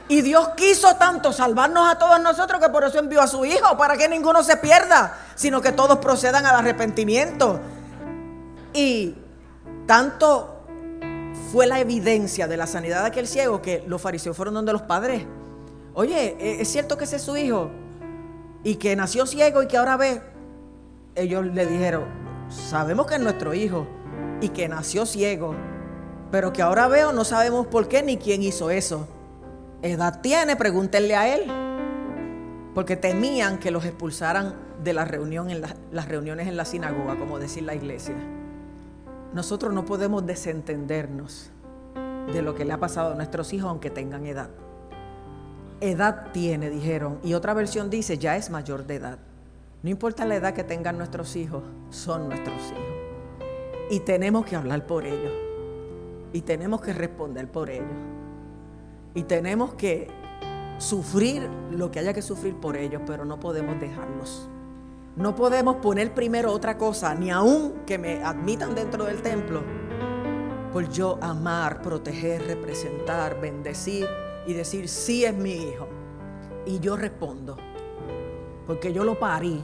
Y 0.08 0.22
Dios 0.22 0.50
quiso 0.58 0.96
tanto 0.96 1.32
salvarnos 1.32 1.90
a 1.90 1.98
todos 1.98 2.20
nosotros 2.22 2.62
que 2.62 2.70
por 2.70 2.84
eso 2.84 3.00
envió 3.00 3.22
a 3.22 3.28
su 3.28 3.46
Hijo, 3.46 3.78
para 3.78 3.98
que 3.98 4.10
ninguno 4.10 4.44
se 4.44 4.58
pierda, 4.58 5.18
sino 5.36 5.62
que 5.62 5.72
todos 5.72 5.98
procedan 6.00 6.46
al 6.46 6.56
arrepentimiento. 6.56 7.60
Y 8.74 9.16
tanto 9.86 10.66
fue 11.52 11.68
la 11.68 11.80
evidencia 11.80 12.48
de 12.48 12.58
la 12.58 12.68
sanidad 12.68 13.02
de 13.02 13.08
aquel 13.08 13.28
ciego 13.28 13.62
que 13.62 13.84
los 13.88 14.02
fariseos 14.02 14.36
fueron 14.36 14.54
donde 14.54 14.74
los 14.74 14.82
padres. 14.84 15.26
Oye, 15.94 16.36
¿e-, 16.40 16.62
¿es 16.62 16.68
cierto 16.70 16.98
que 16.98 17.04
ese 17.04 17.18
es 17.18 17.22
su 17.22 17.38
hijo? 17.38 17.70
Y 18.64 18.76
que 18.76 18.96
nació 18.96 19.26
ciego 19.26 19.62
y 19.62 19.68
que 19.68 19.78
ahora 19.78 19.98
ve. 19.98 20.22
Ellos 21.16 21.46
le 21.46 21.68
dijeron, 21.68 22.06
sabemos 22.50 23.06
que 23.06 23.16
es 23.16 23.22
nuestro 23.22 23.54
hijo 23.54 23.86
y 24.42 24.50
que 24.50 24.68
nació 24.68 25.06
ciego, 25.06 25.56
pero 26.32 26.52
que 26.52 26.62
ahora 26.62 26.88
veo 26.88 27.12
no 27.14 27.24
sabemos 27.24 27.68
por 27.68 27.88
qué 27.88 28.02
ni 28.02 28.18
quién 28.18 28.42
hizo 28.42 28.72
eso 28.72 29.08
edad 29.84 30.22
tiene? 30.22 30.56
Pregúntenle 30.56 31.16
a 31.16 31.36
él. 31.36 31.44
Porque 32.74 32.96
temían 32.96 33.60
que 33.60 33.72
los 33.72 33.86
expulsaran 33.86 34.56
de 34.84 34.94
las 34.94 35.08
reuniones 35.08 36.48
en 36.48 36.58
la 36.58 36.66
sinagoga, 36.66 37.18
como 37.18 37.40
decir 37.40 37.64
la 37.64 37.76
iglesia. 37.76 38.16
Nosotros 39.34 39.74
no 39.74 39.86
podemos 39.86 40.26
desentendernos 40.26 41.52
de 42.32 42.42
lo 42.42 42.56
que 42.56 42.66
le 42.66 42.74
ha 42.74 42.80
pasado 42.80 43.14
a 43.14 43.16
nuestros 43.16 43.54
hijos 43.54 43.70
aunque 43.70 43.90
tengan 43.90 44.26
edad. 44.26 44.50
Edad 45.82 46.32
tiene, 46.32 46.70
dijeron. 46.70 47.20
Y 47.24 47.34
otra 47.34 47.54
versión 47.54 47.90
dice, 47.90 48.18
ya 48.18 48.38
es 48.38 48.50
mayor 48.50 48.86
de 48.86 48.96
edad. 48.96 49.20
No 49.82 49.90
importa 49.90 50.26
la 50.26 50.36
edad 50.36 50.54
que 50.54 50.64
tengan 50.64 50.98
nuestros 50.98 51.36
hijos, 51.36 51.64
son 51.90 52.30
nuestros 52.30 52.56
hijos. 52.72 53.04
Y 53.90 54.00
tenemos 54.00 54.46
que 54.46 54.56
hablar 54.56 54.88
por 54.88 55.06
ellos. 55.06 55.34
Y 56.32 56.42
tenemos 56.42 56.82
que 56.82 56.94
responder 56.94 57.52
por 57.52 57.70
ellos. 57.70 57.88
Y 59.14 59.24
tenemos 59.24 59.74
que 59.74 60.08
sufrir 60.84 61.50
lo 61.72 61.90
que 61.90 62.00
haya 62.00 62.14
que 62.14 62.22
sufrir 62.22 62.56
por 62.56 62.76
ellos, 62.76 63.02
pero 63.06 63.26
no 63.26 63.40
podemos 63.40 63.80
dejarlos. 63.80 64.50
No 65.16 65.36
podemos 65.36 65.78
poner 65.78 66.14
primero 66.14 66.52
otra 66.52 66.78
cosa, 66.78 67.16
ni 67.16 67.32
aún 67.32 67.84
que 67.86 67.98
me 67.98 68.24
admitan 68.24 68.76
dentro 68.76 69.06
del 69.06 69.22
templo, 69.22 69.62
por 70.74 70.90
yo 70.90 71.18
amar, 71.22 71.82
proteger, 71.82 72.46
representar, 72.48 73.40
bendecir 73.40 74.08
y 74.46 74.54
decir, 74.54 74.90
sí 74.90 75.24
es 75.24 75.34
mi 75.34 75.54
hijo. 75.54 75.88
Y 76.66 76.80
yo 76.80 76.98
respondo, 76.98 77.58
porque 78.66 78.92
yo 78.92 79.04
lo 79.04 79.18
parí, 79.18 79.64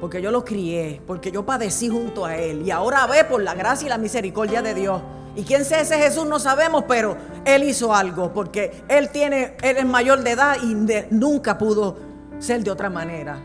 porque 0.00 0.20
yo 0.20 0.30
lo 0.30 0.44
crié, 0.44 1.00
porque 1.06 1.32
yo 1.32 1.44
padecí 1.44 1.88
junto 1.88 2.24
a 2.24 2.36
él. 2.36 2.62
Y 2.62 2.70
ahora 2.70 3.06
ve 3.06 3.24
por 3.24 3.42
la 3.42 3.54
gracia 3.54 3.86
y 3.86 3.88
la 3.88 3.98
misericordia 3.98 4.62
de 4.62 4.74
Dios 4.74 5.00
y 5.36 5.42
quién 5.42 5.64
sea 5.64 5.80
ese 5.80 5.96
Jesús 5.98 6.26
no 6.26 6.38
sabemos, 6.38 6.84
pero 6.86 7.16
Él 7.44 7.64
hizo 7.64 7.94
algo 7.94 8.32
porque 8.32 8.84
Él 8.88 9.10
tiene, 9.10 9.56
Él 9.62 9.78
es 9.78 9.84
mayor 9.84 10.22
de 10.22 10.30
edad 10.30 10.56
y 10.62 10.74
nunca 11.10 11.58
pudo 11.58 11.96
ser 12.38 12.62
de 12.62 12.70
otra 12.70 12.90
manera. 12.90 13.38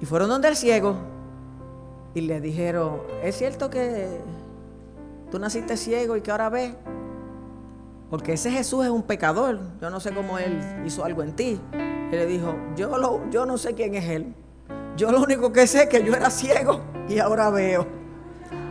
Y 0.00 0.06
fueron 0.06 0.28
donde 0.28 0.48
el 0.48 0.56
ciego 0.56 0.96
y 2.14 2.22
le 2.22 2.40
dijeron, 2.40 3.02
¿es 3.22 3.36
cierto 3.36 3.70
que 3.70 4.20
tú 5.30 5.38
naciste 5.38 5.76
ciego 5.76 6.16
y 6.16 6.22
que 6.22 6.30
ahora 6.30 6.48
ves? 6.48 6.72
Porque 8.10 8.34
ese 8.34 8.50
Jesús 8.50 8.84
es 8.84 8.90
un 8.90 9.02
pecador. 9.02 9.58
Yo 9.80 9.88
no 9.88 9.98
sé 9.98 10.12
cómo 10.12 10.38
Él 10.38 10.60
hizo 10.84 11.04
algo 11.04 11.22
en 11.22 11.34
ti. 11.34 11.58
Y 11.72 12.14
le 12.14 12.26
dijo, 12.26 12.54
yo, 12.76 12.98
lo, 12.98 13.30
yo 13.30 13.46
no 13.46 13.56
sé 13.56 13.74
quién 13.74 13.94
es 13.94 14.04
Él. 14.06 14.34
Yo 14.96 15.10
lo 15.10 15.22
único 15.22 15.50
que 15.50 15.66
sé 15.66 15.84
es 15.84 15.88
que 15.88 16.04
yo 16.04 16.14
era 16.14 16.28
ciego 16.28 16.82
y 17.08 17.18
ahora 17.18 17.48
veo. 17.48 17.86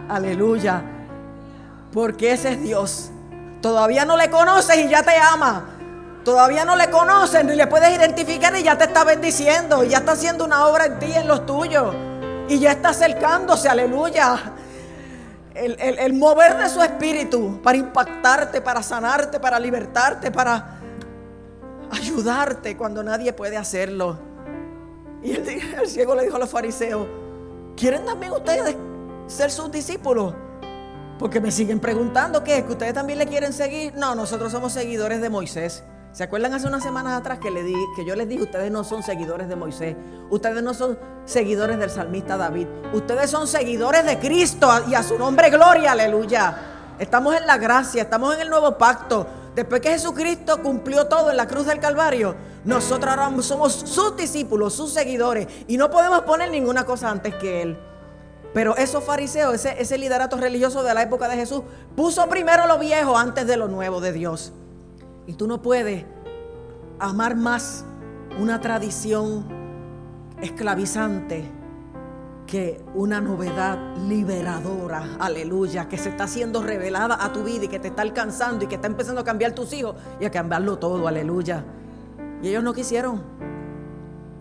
Aleluya. 0.07 1.00
Porque 1.93 2.31
ese 2.31 2.53
es 2.53 2.61
Dios. 2.61 3.09
Todavía 3.61 4.05
no 4.05 4.17
le 4.17 4.29
conoces 4.29 4.77
y 4.77 4.89
ya 4.89 5.03
te 5.03 5.15
ama. 5.15 5.65
Todavía 6.23 6.65
no 6.65 6.75
le 6.75 6.89
conoces 6.89 7.43
ni 7.43 7.55
le 7.55 7.67
puedes 7.67 7.95
identificar 7.95 8.55
y 8.55 8.63
ya 8.63 8.77
te 8.77 8.85
está 8.85 9.03
bendiciendo. 9.03 9.83
Y 9.83 9.89
ya 9.89 9.99
está 9.99 10.13
haciendo 10.13 10.45
una 10.45 10.67
obra 10.67 10.85
en 10.85 10.99
ti 10.99 11.11
en 11.13 11.27
los 11.27 11.45
tuyos. 11.45 11.93
Y 12.47 12.59
ya 12.59 12.71
está 12.71 12.89
acercándose, 12.89 13.69
aleluya. 13.69 14.53
El, 15.53 15.77
el, 15.79 16.13
mover 16.13 16.57
de 16.57 16.69
su 16.69 16.81
espíritu 16.81 17.61
para 17.61 17.77
impactarte, 17.77 18.61
para 18.61 18.81
sanarte, 18.81 19.37
para 19.39 19.59
libertarte, 19.59 20.31
para 20.31 20.79
ayudarte 21.91 22.77
cuando 22.77 23.03
nadie 23.03 23.33
puede 23.33 23.57
hacerlo. 23.57 24.17
Y 25.21 25.33
el, 25.33 25.47
el 25.81 25.87
ciego 25.87 26.15
le 26.15 26.23
dijo 26.23 26.37
a 26.37 26.39
los 26.39 26.49
fariseos, 26.49 27.05
¿quieren 27.75 28.05
también 28.05 28.31
ustedes 28.31 28.75
ser 29.27 29.51
sus 29.51 29.71
discípulos? 29.71 30.33
Porque 31.21 31.39
me 31.39 31.51
siguen 31.51 31.79
preguntando 31.79 32.43
qué, 32.43 32.65
que 32.65 32.71
ustedes 32.71 32.95
también 32.95 33.19
le 33.19 33.27
quieren 33.27 33.53
seguir. 33.53 33.93
No, 33.93 34.15
nosotros 34.15 34.51
somos 34.51 34.73
seguidores 34.73 35.21
de 35.21 35.29
Moisés. 35.29 35.83
¿Se 36.13 36.23
acuerdan 36.23 36.55
hace 36.55 36.65
unas 36.65 36.81
semanas 36.81 37.13
atrás 37.13 37.37
que, 37.37 37.51
le 37.51 37.61
di, 37.61 37.75
que 37.95 38.03
yo 38.03 38.15
les 38.15 38.27
dije, 38.27 38.41
ustedes 38.41 38.71
no 38.71 38.83
son 38.83 39.03
seguidores 39.03 39.47
de 39.47 39.55
Moisés, 39.55 39.95
ustedes 40.31 40.63
no 40.63 40.73
son 40.73 40.97
seguidores 41.25 41.77
del 41.77 41.91
salmista 41.91 42.37
David, 42.37 42.67
ustedes 42.91 43.29
son 43.29 43.47
seguidores 43.47 44.03
de 44.03 44.17
Cristo 44.17 44.67
y 44.89 44.95
a 44.95 45.03
su 45.03 45.19
nombre 45.19 45.51
gloria, 45.51 45.91
aleluya. 45.91 46.95
Estamos 46.97 47.35
en 47.35 47.45
la 47.45 47.59
gracia, 47.59 48.01
estamos 48.01 48.33
en 48.33 48.41
el 48.41 48.49
nuevo 48.49 48.75
pacto. 48.79 49.27
Después 49.53 49.79
que 49.79 49.91
Jesucristo 49.91 50.59
cumplió 50.63 51.05
todo 51.05 51.29
en 51.29 51.37
la 51.37 51.47
cruz 51.47 51.67
del 51.67 51.79
Calvario, 51.79 52.35
nosotros 52.65 53.15
ahora 53.15 53.41
somos 53.43 53.73
sus 53.73 54.17
discípulos, 54.17 54.73
sus 54.73 54.91
seguidores 54.91 55.47
y 55.67 55.77
no 55.77 55.91
podemos 55.91 56.21
poner 56.21 56.49
ninguna 56.49 56.83
cosa 56.83 57.11
antes 57.11 57.35
que 57.35 57.61
Él. 57.61 57.90
Pero 58.53 58.75
esos 58.75 59.03
fariseos, 59.03 59.53
ese, 59.53 59.81
ese 59.81 59.97
liderato 59.97 60.37
religioso 60.37 60.83
de 60.83 60.93
la 60.93 61.03
época 61.03 61.27
de 61.27 61.35
Jesús, 61.35 61.61
puso 61.95 62.27
primero 62.27 62.67
lo 62.67 62.79
viejo 62.79 63.17
antes 63.17 63.47
de 63.47 63.57
lo 63.57 63.67
nuevo 63.67 64.01
de 64.01 64.11
Dios. 64.11 64.51
Y 65.25 65.33
tú 65.33 65.47
no 65.47 65.61
puedes 65.61 66.05
amar 66.99 67.35
más 67.35 67.85
una 68.39 68.59
tradición 68.59 69.45
esclavizante 70.41 71.43
que 72.51 72.83
una 72.95 73.21
novedad 73.21 73.95
liberadora, 74.09 75.15
aleluya, 75.19 75.87
que 75.87 75.97
se 75.97 76.09
está 76.09 76.27
siendo 76.27 76.61
revelada 76.61 77.23
a 77.23 77.31
tu 77.31 77.43
vida 77.43 77.65
y 77.65 77.67
que 77.69 77.79
te 77.79 77.87
está 77.87 78.01
alcanzando 78.01 78.65
y 78.65 78.67
que 78.67 78.75
está 78.75 78.87
empezando 78.87 79.21
a 79.21 79.23
cambiar 79.23 79.53
tus 79.53 79.71
hijos 79.71 79.95
y 80.19 80.25
a 80.25 80.31
cambiarlo 80.31 80.77
todo, 80.77 81.07
aleluya. 81.07 81.63
Y 82.43 82.49
ellos 82.49 82.61
no 82.61 82.73
quisieron 82.73 83.23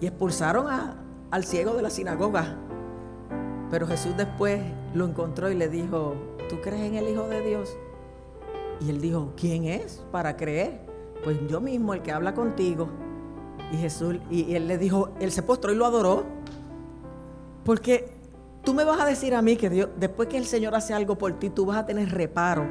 y 0.01 0.07
expulsaron 0.07 0.67
al 1.31 1.45
ciego 1.45 1.75
de 1.75 1.83
la 1.83 1.91
sinagoga. 1.91 2.57
Pero 3.71 3.87
Jesús 3.87 4.17
después 4.17 4.61
lo 4.95 5.07
encontró 5.07 5.51
y 5.51 5.55
le 5.55 5.69
dijo, 5.69 6.15
¿tú 6.49 6.61
crees 6.61 6.83
en 6.83 6.97
el 6.97 7.09
Hijo 7.09 7.29
de 7.29 7.41
Dios? 7.41 7.77
Y 8.81 8.91
él 8.91 9.01
dijo, 9.01 9.33
¿quién 9.37 9.65
es 9.65 10.03
para 10.11 10.37
creer? 10.37 10.81
Pues 11.23 11.39
yo 11.49 11.61
mismo, 11.61 11.95
el 11.95 12.03
que 12.03 12.11
habla 12.11 12.35
contigo. 12.35 12.89
Y 13.73 13.77
Jesús, 13.77 14.17
y 14.29 14.55
él 14.55 14.67
le 14.67 14.79
dijo, 14.79 15.11
él 15.21 15.31
se 15.31 15.43
postró 15.43 15.73
y 15.73 15.77
lo 15.77 15.87
adoró. 15.87 16.25
Porque 17.65 18.13
tú 18.65 18.75
me 18.75 18.83
vas 18.83 19.01
a 19.01 19.07
decir 19.07 19.35
a 19.35 19.43
mí 19.43 19.57
que 19.57 19.71
Dios, 19.71 19.91
después 19.97 20.29
que 20.29 20.39
el 20.39 20.47
Señor 20.47 20.75
hace 20.75 20.93
algo 20.93 21.17
por 21.17 21.39
ti, 21.39 21.51
tú 21.51 21.67
vas 21.67 21.77
a 21.77 21.87
tener 21.87 22.11
reparo 22.11 22.67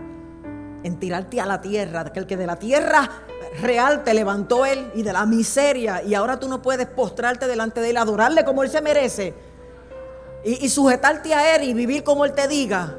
en 0.84 1.00
tirarte 1.00 1.40
a 1.40 1.46
la 1.46 1.62
tierra, 1.62 2.12
que 2.12 2.20
el 2.20 2.28
que 2.28 2.36
de 2.36 2.48
la 2.48 2.58
tierra 2.58 3.10
real 3.62 4.04
te 4.04 4.14
levantó 4.14 4.66
él 4.66 4.92
y 4.96 5.04
de 5.04 5.14
la 5.14 5.26
miseria, 5.26 6.04
y 6.04 6.14
ahora 6.14 6.40
tú 6.40 6.48
no 6.48 6.62
puedes 6.62 6.88
postrarte 6.88 7.48
delante 7.48 7.82
de 7.82 7.92
él, 7.92 7.98
adorarle 7.98 8.44
como 8.46 8.64
él 8.64 8.70
se 8.70 8.82
merece 8.82 9.49
y, 10.44 10.70
sujetarte 10.70 11.34
a 11.34 11.56
Él 11.56 11.64
y 11.64 11.74
vivir 11.74 12.04
como 12.04 12.26
Él 12.26 12.34
te 12.34 12.48
diga. 12.48 12.96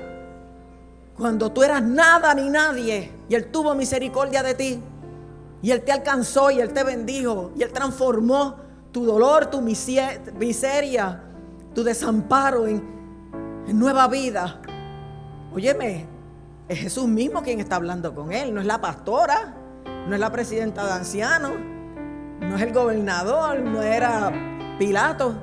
Cuando 1.16 1.52
tú 1.52 1.62
eras 1.62 1.82
nada 1.82 2.34
ni 2.34 2.48
nadie 2.48 3.10
y 3.28 3.34
Él 3.34 3.50
tuvo 3.50 3.74
misericordia 3.74 4.42
de 4.42 4.54
ti 4.54 4.82
y 5.62 5.70
Él 5.70 5.82
te 5.82 5.92
alcanzó 5.92 6.50
y 6.50 6.60
Él 6.60 6.72
te 6.72 6.82
bendijo 6.82 7.52
y 7.56 7.62
Él 7.62 7.72
transformó 7.72 8.56
tu 8.92 9.04
dolor, 9.04 9.46
tu 9.46 9.60
miseria, 9.60 11.22
tu 11.74 11.84
desamparo 11.84 12.66
en, 12.66 12.82
en 13.66 13.78
nueva 13.78 14.08
vida. 14.08 14.60
Óyeme, 15.52 16.06
es 16.68 16.78
Jesús 16.78 17.06
mismo 17.08 17.42
quien 17.42 17.60
está 17.60 17.76
hablando 17.76 18.14
con 18.14 18.32
Él, 18.32 18.54
no 18.54 18.60
es 18.60 18.66
la 18.66 18.80
pastora, 18.80 19.54
no 20.06 20.14
es 20.14 20.20
la 20.20 20.30
presidenta 20.30 20.86
de 20.86 20.92
ancianos, 20.92 21.52
no 22.40 22.56
es 22.56 22.62
el 22.62 22.72
gobernador, 22.72 23.60
no 23.60 23.82
era 23.82 24.32
Pilato, 24.78 25.34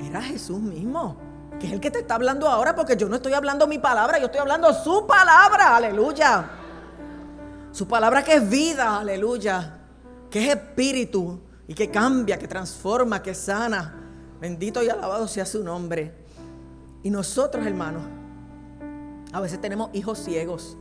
era 0.00 0.22
Jesús 0.22 0.60
mismo, 0.60 1.16
que 1.58 1.66
es 1.66 1.72
el 1.72 1.80
que 1.80 1.90
te 1.90 2.00
está 2.00 2.14
hablando 2.14 2.48
ahora, 2.48 2.74
porque 2.74 2.96
yo 2.96 3.08
no 3.08 3.16
estoy 3.16 3.34
hablando 3.34 3.66
mi 3.66 3.78
palabra, 3.78 4.18
yo 4.18 4.26
estoy 4.26 4.40
hablando 4.40 4.72
su 4.72 5.06
palabra, 5.06 5.76
aleluya. 5.76 6.50
Su 7.72 7.86
palabra 7.86 8.24
que 8.24 8.34
es 8.34 8.48
vida, 8.48 8.98
aleluya, 8.98 9.78
que 10.30 10.44
es 10.44 10.56
espíritu 10.56 11.40
y 11.68 11.74
que 11.74 11.90
cambia, 11.90 12.38
que 12.38 12.48
transforma, 12.48 13.22
que 13.22 13.34
sana. 13.34 13.94
Bendito 14.40 14.82
y 14.82 14.88
alabado 14.88 15.28
sea 15.28 15.44
su 15.44 15.62
nombre. 15.62 16.14
Y 17.02 17.10
nosotros, 17.10 17.66
hermanos, 17.66 18.02
a 19.32 19.40
veces 19.40 19.60
tenemos 19.60 19.90
hijos 19.92 20.18
ciegos, 20.18 20.76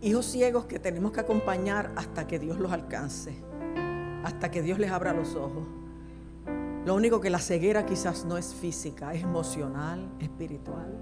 hijos 0.00 0.26
ciegos 0.26 0.66
que 0.66 0.78
tenemos 0.78 1.12
que 1.12 1.20
acompañar 1.20 1.92
hasta 1.96 2.26
que 2.26 2.38
Dios 2.38 2.58
los 2.58 2.72
alcance, 2.72 3.42
hasta 4.24 4.50
que 4.50 4.62
Dios 4.62 4.78
les 4.78 4.90
abra 4.90 5.12
los 5.12 5.34
ojos. 5.34 5.81
Lo 6.84 6.96
único 6.96 7.20
que 7.20 7.30
la 7.30 7.38
ceguera 7.38 7.86
quizás 7.86 8.24
no 8.24 8.36
es 8.36 8.54
física, 8.54 9.14
es 9.14 9.22
emocional, 9.22 10.10
espiritual. 10.18 10.92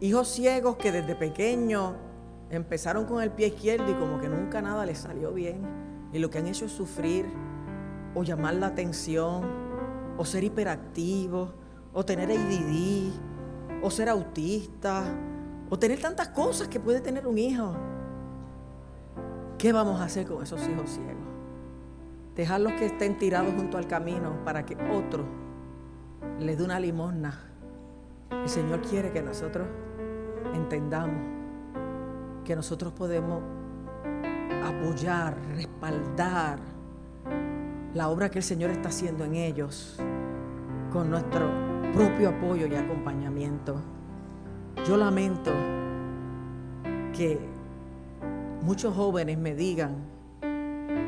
Hijos 0.00 0.28
ciegos 0.28 0.76
que 0.76 0.90
desde 0.90 1.14
pequeños 1.14 1.92
empezaron 2.50 3.04
con 3.04 3.22
el 3.22 3.30
pie 3.30 3.48
izquierdo 3.48 3.88
y 3.88 3.94
como 3.94 4.20
que 4.20 4.28
nunca 4.28 4.60
nada 4.60 4.84
les 4.84 4.98
salió 4.98 5.32
bien. 5.32 5.62
Y 6.12 6.18
lo 6.18 6.30
que 6.30 6.38
han 6.38 6.48
hecho 6.48 6.64
es 6.64 6.72
sufrir 6.72 7.26
o 8.14 8.24
llamar 8.24 8.54
la 8.54 8.66
atención 8.66 9.44
o 10.18 10.24
ser 10.24 10.42
hiperactivos 10.42 11.50
o 11.92 12.04
tener 12.04 12.30
ADD 12.32 13.12
o 13.82 13.90
ser 13.90 14.08
autista 14.08 15.04
o 15.70 15.78
tener 15.78 16.00
tantas 16.00 16.28
cosas 16.28 16.66
que 16.66 16.80
puede 16.80 17.00
tener 17.00 17.26
un 17.26 17.38
hijo. 17.38 17.72
¿Qué 19.58 19.72
vamos 19.72 20.00
a 20.00 20.04
hacer 20.04 20.26
con 20.26 20.42
esos 20.42 20.60
hijos 20.68 20.90
ciegos? 20.90 21.33
Dejarlos 22.34 22.72
que 22.74 22.86
estén 22.86 23.16
tirados 23.16 23.54
junto 23.54 23.78
al 23.78 23.86
camino 23.86 24.44
para 24.44 24.66
que 24.66 24.76
otro 24.90 25.24
le 26.40 26.56
dé 26.56 26.64
una 26.64 26.80
limosna. 26.80 27.38
El 28.30 28.48
Señor 28.48 28.80
quiere 28.82 29.12
que 29.12 29.22
nosotros 29.22 29.68
entendamos 30.54 31.34
que 32.44 32.54
nosotros 32.54 32.92
podemos 32.92 33.42
apoyar, 34.64 35.36
respaldar 35.54 36.58
la 37.94 38.08
obra 38.08 38.30
que 38.30 38.38
el 38.38 38.44
Señor 38.44 38.70
está 38.70 38.88
haciendo 38.88 39.24
en 39.24 39.34
ellos 39.34 39.98
con 40.92 41.10
nuestro 41.10 41.48
propio 41.92 42.30
apoyo 42.30 42.66
y 42.66 42.74
acompañamiento. 42.74 43.80
Yo 44.86 44.96
lamento 44.96 45.52
que 47.16 47.38
muchos 48.62 48.94
jóvenes 48.94 49.38
me 49.38 49.54
digan, 49.54 50.13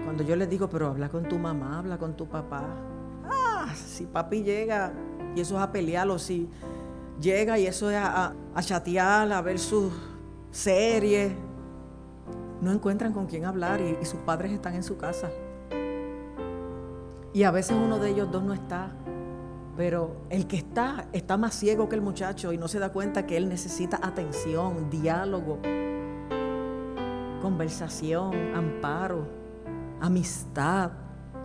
cuando 0.07 0.23
yo 0.23 0.37
les 0.37 0.49
digo, 0.49 0.69
pero 0.69 0.87
habla 0.87 1.09
con 1.09 1.25
tu 1.25 1.37
mamá, 1.37 1.81
habla 1.81 1.99
con 1.99 2.17
tu 2.17 2.29
papá. 2.29 2.63
Ah, 3.29 3.75
si 3.75 4.07
papi 4.07 4.45
llega 4.45 4.93
y 5.35 5.41
eso 5.41 5.57
es 5.57 5.63
a 5.63 5.73
pelearlo, 5.73 6.17
si 6.21 6.49
llega 7.21 7.59
y 7.59 7.67
eso 7.67 7.91
es 7.91 7.97
a, 7.97 8.33
chatear, 8.61 9.33
a 9.33 9.43
ver 9.43 9.59
sus 9.59 9.93
series, 10.53 11.33
no 12.61 12.71
encuentran 12.71 13.13
con 13.13 13.27
quién 13.27 13.47
hablar 13.47 13.81
y, 13.81 13.99
y 14.01 14.05
sus 14.05 14.21
padres 14.21 14.53
están 14.53 14.77
en 14.77 14.85
su 14.85 14.97
casa. 14.97 15.29
Y 17.33 17.43
a 17.43 17.51
veces 17.51 17.77
uno 17.77 17.99
de 17.99 18.11
ellos 18.11 18.31
dos 18.31 18.45
no 18.45 18.55
está. 18.55 18.93
Pero 19.77 20.19
el 20.31 20.47
que 20.47 20.57
está 20.57 21.09
está 21.13 21.37
más 21.37 21.53
ciego 21.53 21.89
que 21.89 21.97
el 21.97 22.01
muchacho 22.01 22.53
y 22.53 22.59
no 22.59 22.69
se 22.69 22.79
da 22.79 22.93
cuenta 22.93 23.27
que 23.27 23.37
él 23.37 23.49
necesita 23.49 23.99
atención, 24.01 24.89
diálogo, 24.89 25.59
conversación, 27.43 28.55
amparo 28.55 29.46
amistad, 30.01 30.91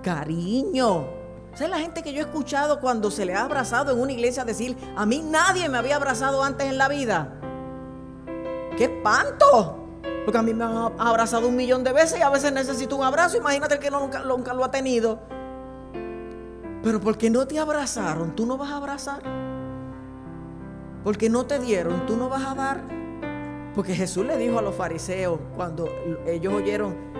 cariño. 0.01 1.05
Esa 1.53 1.65
es 1.65 1.69
la 1.69 1.79
gente 1.79 2.01
que 2.01 2.13
yo 2.13 2.19
he 2.19 2.23
escuchado 2.23 2.79
cuando 2.79 3.11
se 3.11 3.25
le 3.25 3.35
ha 3.35 3.43
abrazado 3.43 3.91
en 3.91 3.99
una 3.99 4.11
iglesia 4.11 4.45
decir, 4.45 4.77
a 4.95 5.05
mí 5.05 5.21
nadie 5.21 5.67
me 5.67 5.77
había 5.77 5.97
abrazado 5.97 6.43
antes 6.43 6.67
en 6.67 6.77
la 6.77 6.87
vida. 6.87 7.33
¡Qué 8.77 8.85
espanto! 8.85 9.77
Porque 10.23 10.37
a 10.37 10.41
mí 10.41 10.53
me 10.53 10.63
han 10.63 10.93
abrazado 10.97 11.47
un 11.47 11.55
millón 11.55 11.83
de 11.83 11.91
veces 11.91 12.19
y 12.19 12.21
a 12.21 12.29
veces 12.29 12.53
necesito 12.53 12.95
un 12.95 13.03
abrazo. 13.03 13.37
Imagínate 13.37 13.79
que 13.79 13.91
nunca, 13.91 14.19
nunca 14.23 14.53
lo 14.53 14.63
ha 14.63 14.71
tenido. 14.71 15.19
Pero 16.83 16.99
porque 16.99 17.29
no 17.29 17.45
te 17.47 17.59
abrazaron, 17.59 18.35
tú 18.35 18.45
no 18.45 18.57
vas 18.57 18.71
a 18.71 18.77
abrazar. 18.77 19.21
Porque 21.03 21.29
no 21.29 21.45
te 21.45 21.59
dieron, 21.59 22.05
tú 22.05 22.15
no 22.15 22.29
vas 22.29 22.45
a 22.45 22.55
dar. 22.55 22.81
Porque 23.75 23.93
Jesús 23.93 24.25
le 24.25 24.37
dijo 24.37 24.59
a 24.59 24.61
los 24.61 24.75
fariseos 24.75 25.39
cuando 25.55 25.89
ellos 26.25 26.53
oyeron 26.53 27.11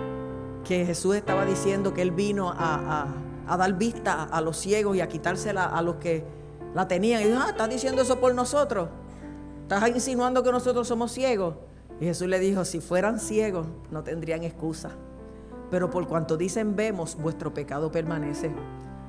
que 0.64 0.86
Jesús 0.86 1.16
estaba 1.16 1.44
diciendo 1.44 1.92
que 1.94 2.02
Él 2.02 2.10
vino 2.10 2.52
a, 2.54 3.06
dar 3.46 3.72
vista 3.74 4.24
a 4.24 4.40
los 4.40 4.56
ciegos 4.56 4.96
y 4.96 5.00
a 5.00 5.08
quitársela 5.08 5.66
a 5.66 5.82
los 5.82 5.96
que 5.96 6.24
la 6.74 6.88
tenían. 6.88 7.22
Y 7.22 7.26
dijo, 7.26 7.40
ah, 7.42 7.50
está 7.50 7.68
diciendo 7.68 8.02
eso 8.02 8.18
por 8.20 8.34
nosotros. 8.34 8.88
estás 9.62 9.88
insinuando 9.88 10.42
que 10.42 10.52
nosotros 10.52 10.88
somos 10.88 11.12
ciegos. 11.12 11.56
Y 12.00 12.06
Jesús 12.06 12.28
le 12.28 12.38
dijo, 12.38 12.64
si 12.64 12.80
fueran 12.80 13.20
ciegos, 13.20 13.66
no 13.90 14.02
tendrían 14.02 14.42
excusa. 14.42 14.90
Pero 15.70 15.90
por 15.90 16.06
cuanto 16.06 16.36
dicen 16.36 16.76
vemos, 16.76 17.16
vuestro 17.16 17.52
pecado 17.52 17.90
permanece. 17.92 18.50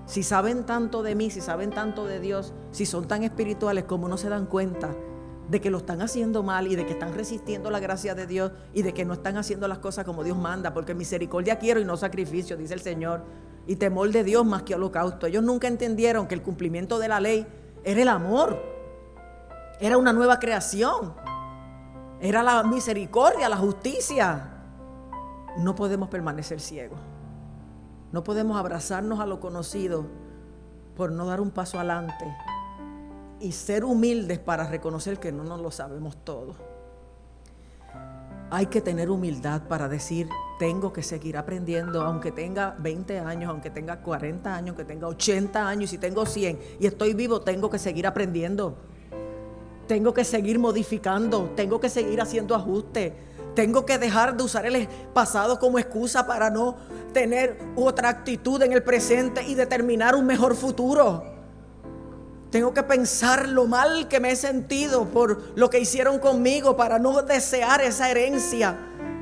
Si 0.05 0.23
saben 0.23 0.65
tanto 0.65 1.03
de 1.03 1.15
mí, 1.15 1.29
si 1.29 1.39
saben 1.39 1.69
tanto 1.69 2.05
de 2.05 2.19
Dios, 2.19 2.53
si 2.71 2.85
son 2.85 3.07
tan 3.07 3.23
espirituales 3.23 3.85
como 3.85 4.09
no 4.09 4.17
se 4.17 4.29
dan 4.29 4.45
cuenta 4.45 4.89
de 5.49 5.59
que 5.59 5.69
lo 5.69 5.79
están 5.79 6.01
haciendo 6.01 6.41
mal 6.43 6.67
y 6.67 6.75
de 6.75 6.85
que 6.85 6.93
están 6.93 7.13
resistiendo 7.13 7.69
la 7.69 7.79
gracia 7.79 8.15
de 8.15 8.27
Dios 8.27 8.51
y 8.73 8.81
de 8.81 8.93
que 8.93 9.05
no 9.05 9.13
están 9.13 9.37
haciendo 9.37 9.67
las 9.67 9.79
cosas 9.79 10.05
como 10.05 10.23
Dios 10.23 10.37
manda, 10.37 10.73
porque 10.73 10.93
misericordia 10.93 11.59
quiero 11.59 11.79
y 11.79 11.85
no 11.85 11.97
sacrificio, 11.97 12.55
dice 12.55 12.73
el 12.73 12.81
Señor, 12.81 13.23
y 13.67 13.75
temor 13.75 14.11
de 14.11 14.23
Dios 14.23 14.45
más 14.45 14.63
que 14.63 14.75
holocausto. 14.75 15.27
Ellos 15.27 15.43
nunca 15.43 15.67
entendieron 15.67 16.27
que 16.27 16.35
el 16.35 16.41
cumplimiento 16.41 16.99
de 16.99 17.07
la 17.07 17.19
ley 17.19 17.45
era 17.83 18.01
el 18.01 18.07
amor, 18.07 18.61
era 19.79 19.97
una 19.97 20.13
nueva 20.13 20.39
creación, 20.39 21.13
era 22.21 22.41
la 22.41 22.63
misericordia, 22.63 23.49
la 23.49 23.57
justicia. 23.57 24.49
No 25.57 25.75
podemos 25.75 26.09
permanecer 26.09 26.61
ciegos, 26.61 26.99
no 28.11 28.23
podemos 28.23 28.57
abrazarnos 28.57 29.19
a 29.19 29.25
lo 29.25 29.39
conocido 29.39 30.05
por 30.95 31.11
no 31.11 31.25
dar 31.25 31.41
un 31.41 31.51
paso 31.51 31.77
adelante 31.77 32.25
y 33.39 33.51
ser 33.51 33.83
humildes 33.83 34.39
para 34.39 34.67
reconocer 34.67 35.19
que 35.19 35.31
no 35.31 35.43
nos 35.43 35.59
lo 35.59 35.71
sabemos 35.71 36.17
todo. 36.23 36.55
Hay 38.49 38.67
que 38.67 38.81
tener 38.81 39.09
humildad 39.09 39.63
para 39.67 39.89
decir, 39.89 40.29
tengo 40.59 40.93
que 40.93 41.01
seguir 41.01 41.37
aprendiendo, 41.37 42.03
aunque 42.03 42.31
tenga 42.31 42.75
20 42.79 43.19
años, 43.19 43.49
aunque 43.49 43.69
tenga 43.69 44.01
40 44.01 44.55
años, 44.55 44.69
aunque 44.69 44.85
tenga 44.85 45.07
80 45.07 45.67
años, 45.67 45.83
y 45.85 45.87
si 45.87 45.97
tengo 45.97 46.25
100 46.25 46.59
y 46.79 46.85
estoy 46.85 47.13
vivo, 47.13 47.41
tengo 47.41 47.69
que 47.69 47.79
seguir 47.79 48.05
aprendiendo. 48.05 48.77
Tengo 49.87 50.13
que 50.13 50.23
seguir 50.23 50.59
modificando, 50.59 51.51
tengo 51.55 51.79
que 51.79 51.89
seguir 51.89 52.21
haciendo 52.21 52.55
ajustes. 52.55 53.13
Tengo 53.55 53.85
que 53.85 53.97
dejar 53.97 54.35
de 54.35 54.43
usar 54.43 54.65
el 54.65 54.87
pasado 55.13 55.59
como 55.59 55.77
excusa 55.77 56.25
para 56.25 56.49
no 56.49 56.75
tener 57.11 57.59
otra 57.75 58.09
actitud 58.09 58.61
en 58.63 58.73
el 58.73 58.83
presente 58.83 59.43
y 59.43 59.53
determinar 59.53 60.15
un 60.15 60.25
mejor 60.25 60.55
futuro. 60.55 61.32
Tengo 62.53 62.71
que 62.71 62.83
pensar 62.83 63.49
lo 63.49 63.65
mal 63.65 64.07
que 64.07 64.19
me 64.19 64.29
he 64.29 64.35
sentido 64.35 65.05
por 65.05 65.57
lo 65.57 65.71
que 65.71 65.79
hicieron 65.79 66.19
conmigo 66.19 66.77
para 66.77 66.99
no 66.99 67.23
desear 67.23 67.81
esa 67.81 68.11
herencia, 68.11 68.77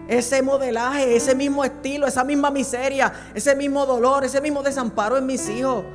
ese 0.10 0.42
modelaje, 0.42 1.16
ese 1.16 1.34
mismo 1.34 1.64
estilo, 1.64 2.08
esa 2.08 2.26
misma 2.26 2.52
miseria, 2.52 3.14
ese 3.34 3.56
mismo 3.56 3.86
dolor, 3.86 4.26
ese 4.26 4.42
mismo 4.42 4.62
desamparo 4.64 5.18
en 5.18 5.28
mis 5.28 5.48
hijos 5.48 5.86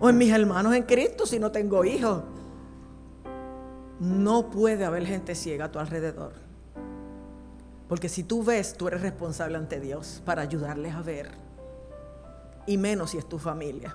o 0.00 0.08
en 0.08 0.16
mis 0.16 0.32
hermanos 0.32 0.74
en 0.74 0.84
Cristo 0.84 1.26
si 1.26 1.38
no 1.38 1.52
tengo 1.52 1.84
hijos. 1.84 2.22
No 4.00 4.48
puede 4.48 4.86
haber 4.86 5.04
gente 5.04 5.34
ciega 5.34 5.66
a 5.66 5.70
tu 5.70 5.78
alrededor. 5.78 6.32
Porque 7.86 8.08
si 8.08 8.24
tú 8.24 8.42
ves, 8.42 8.72
tú 8.78 8.88
eres 8.88 9.02
responsable 9.02 9.58
ante 9.58 9.78
Dios 9.78 10.22
para 10.24 10.40
ayudarles 10.40 10.94
a 10.94 11.02
ver. 11.02 11.32
Y 12.66 12.78
menos 12.78 13.10
si 13.10 13.18
es 13.18 13.28
tu 13.28 13.38
familia. 13.38 13.94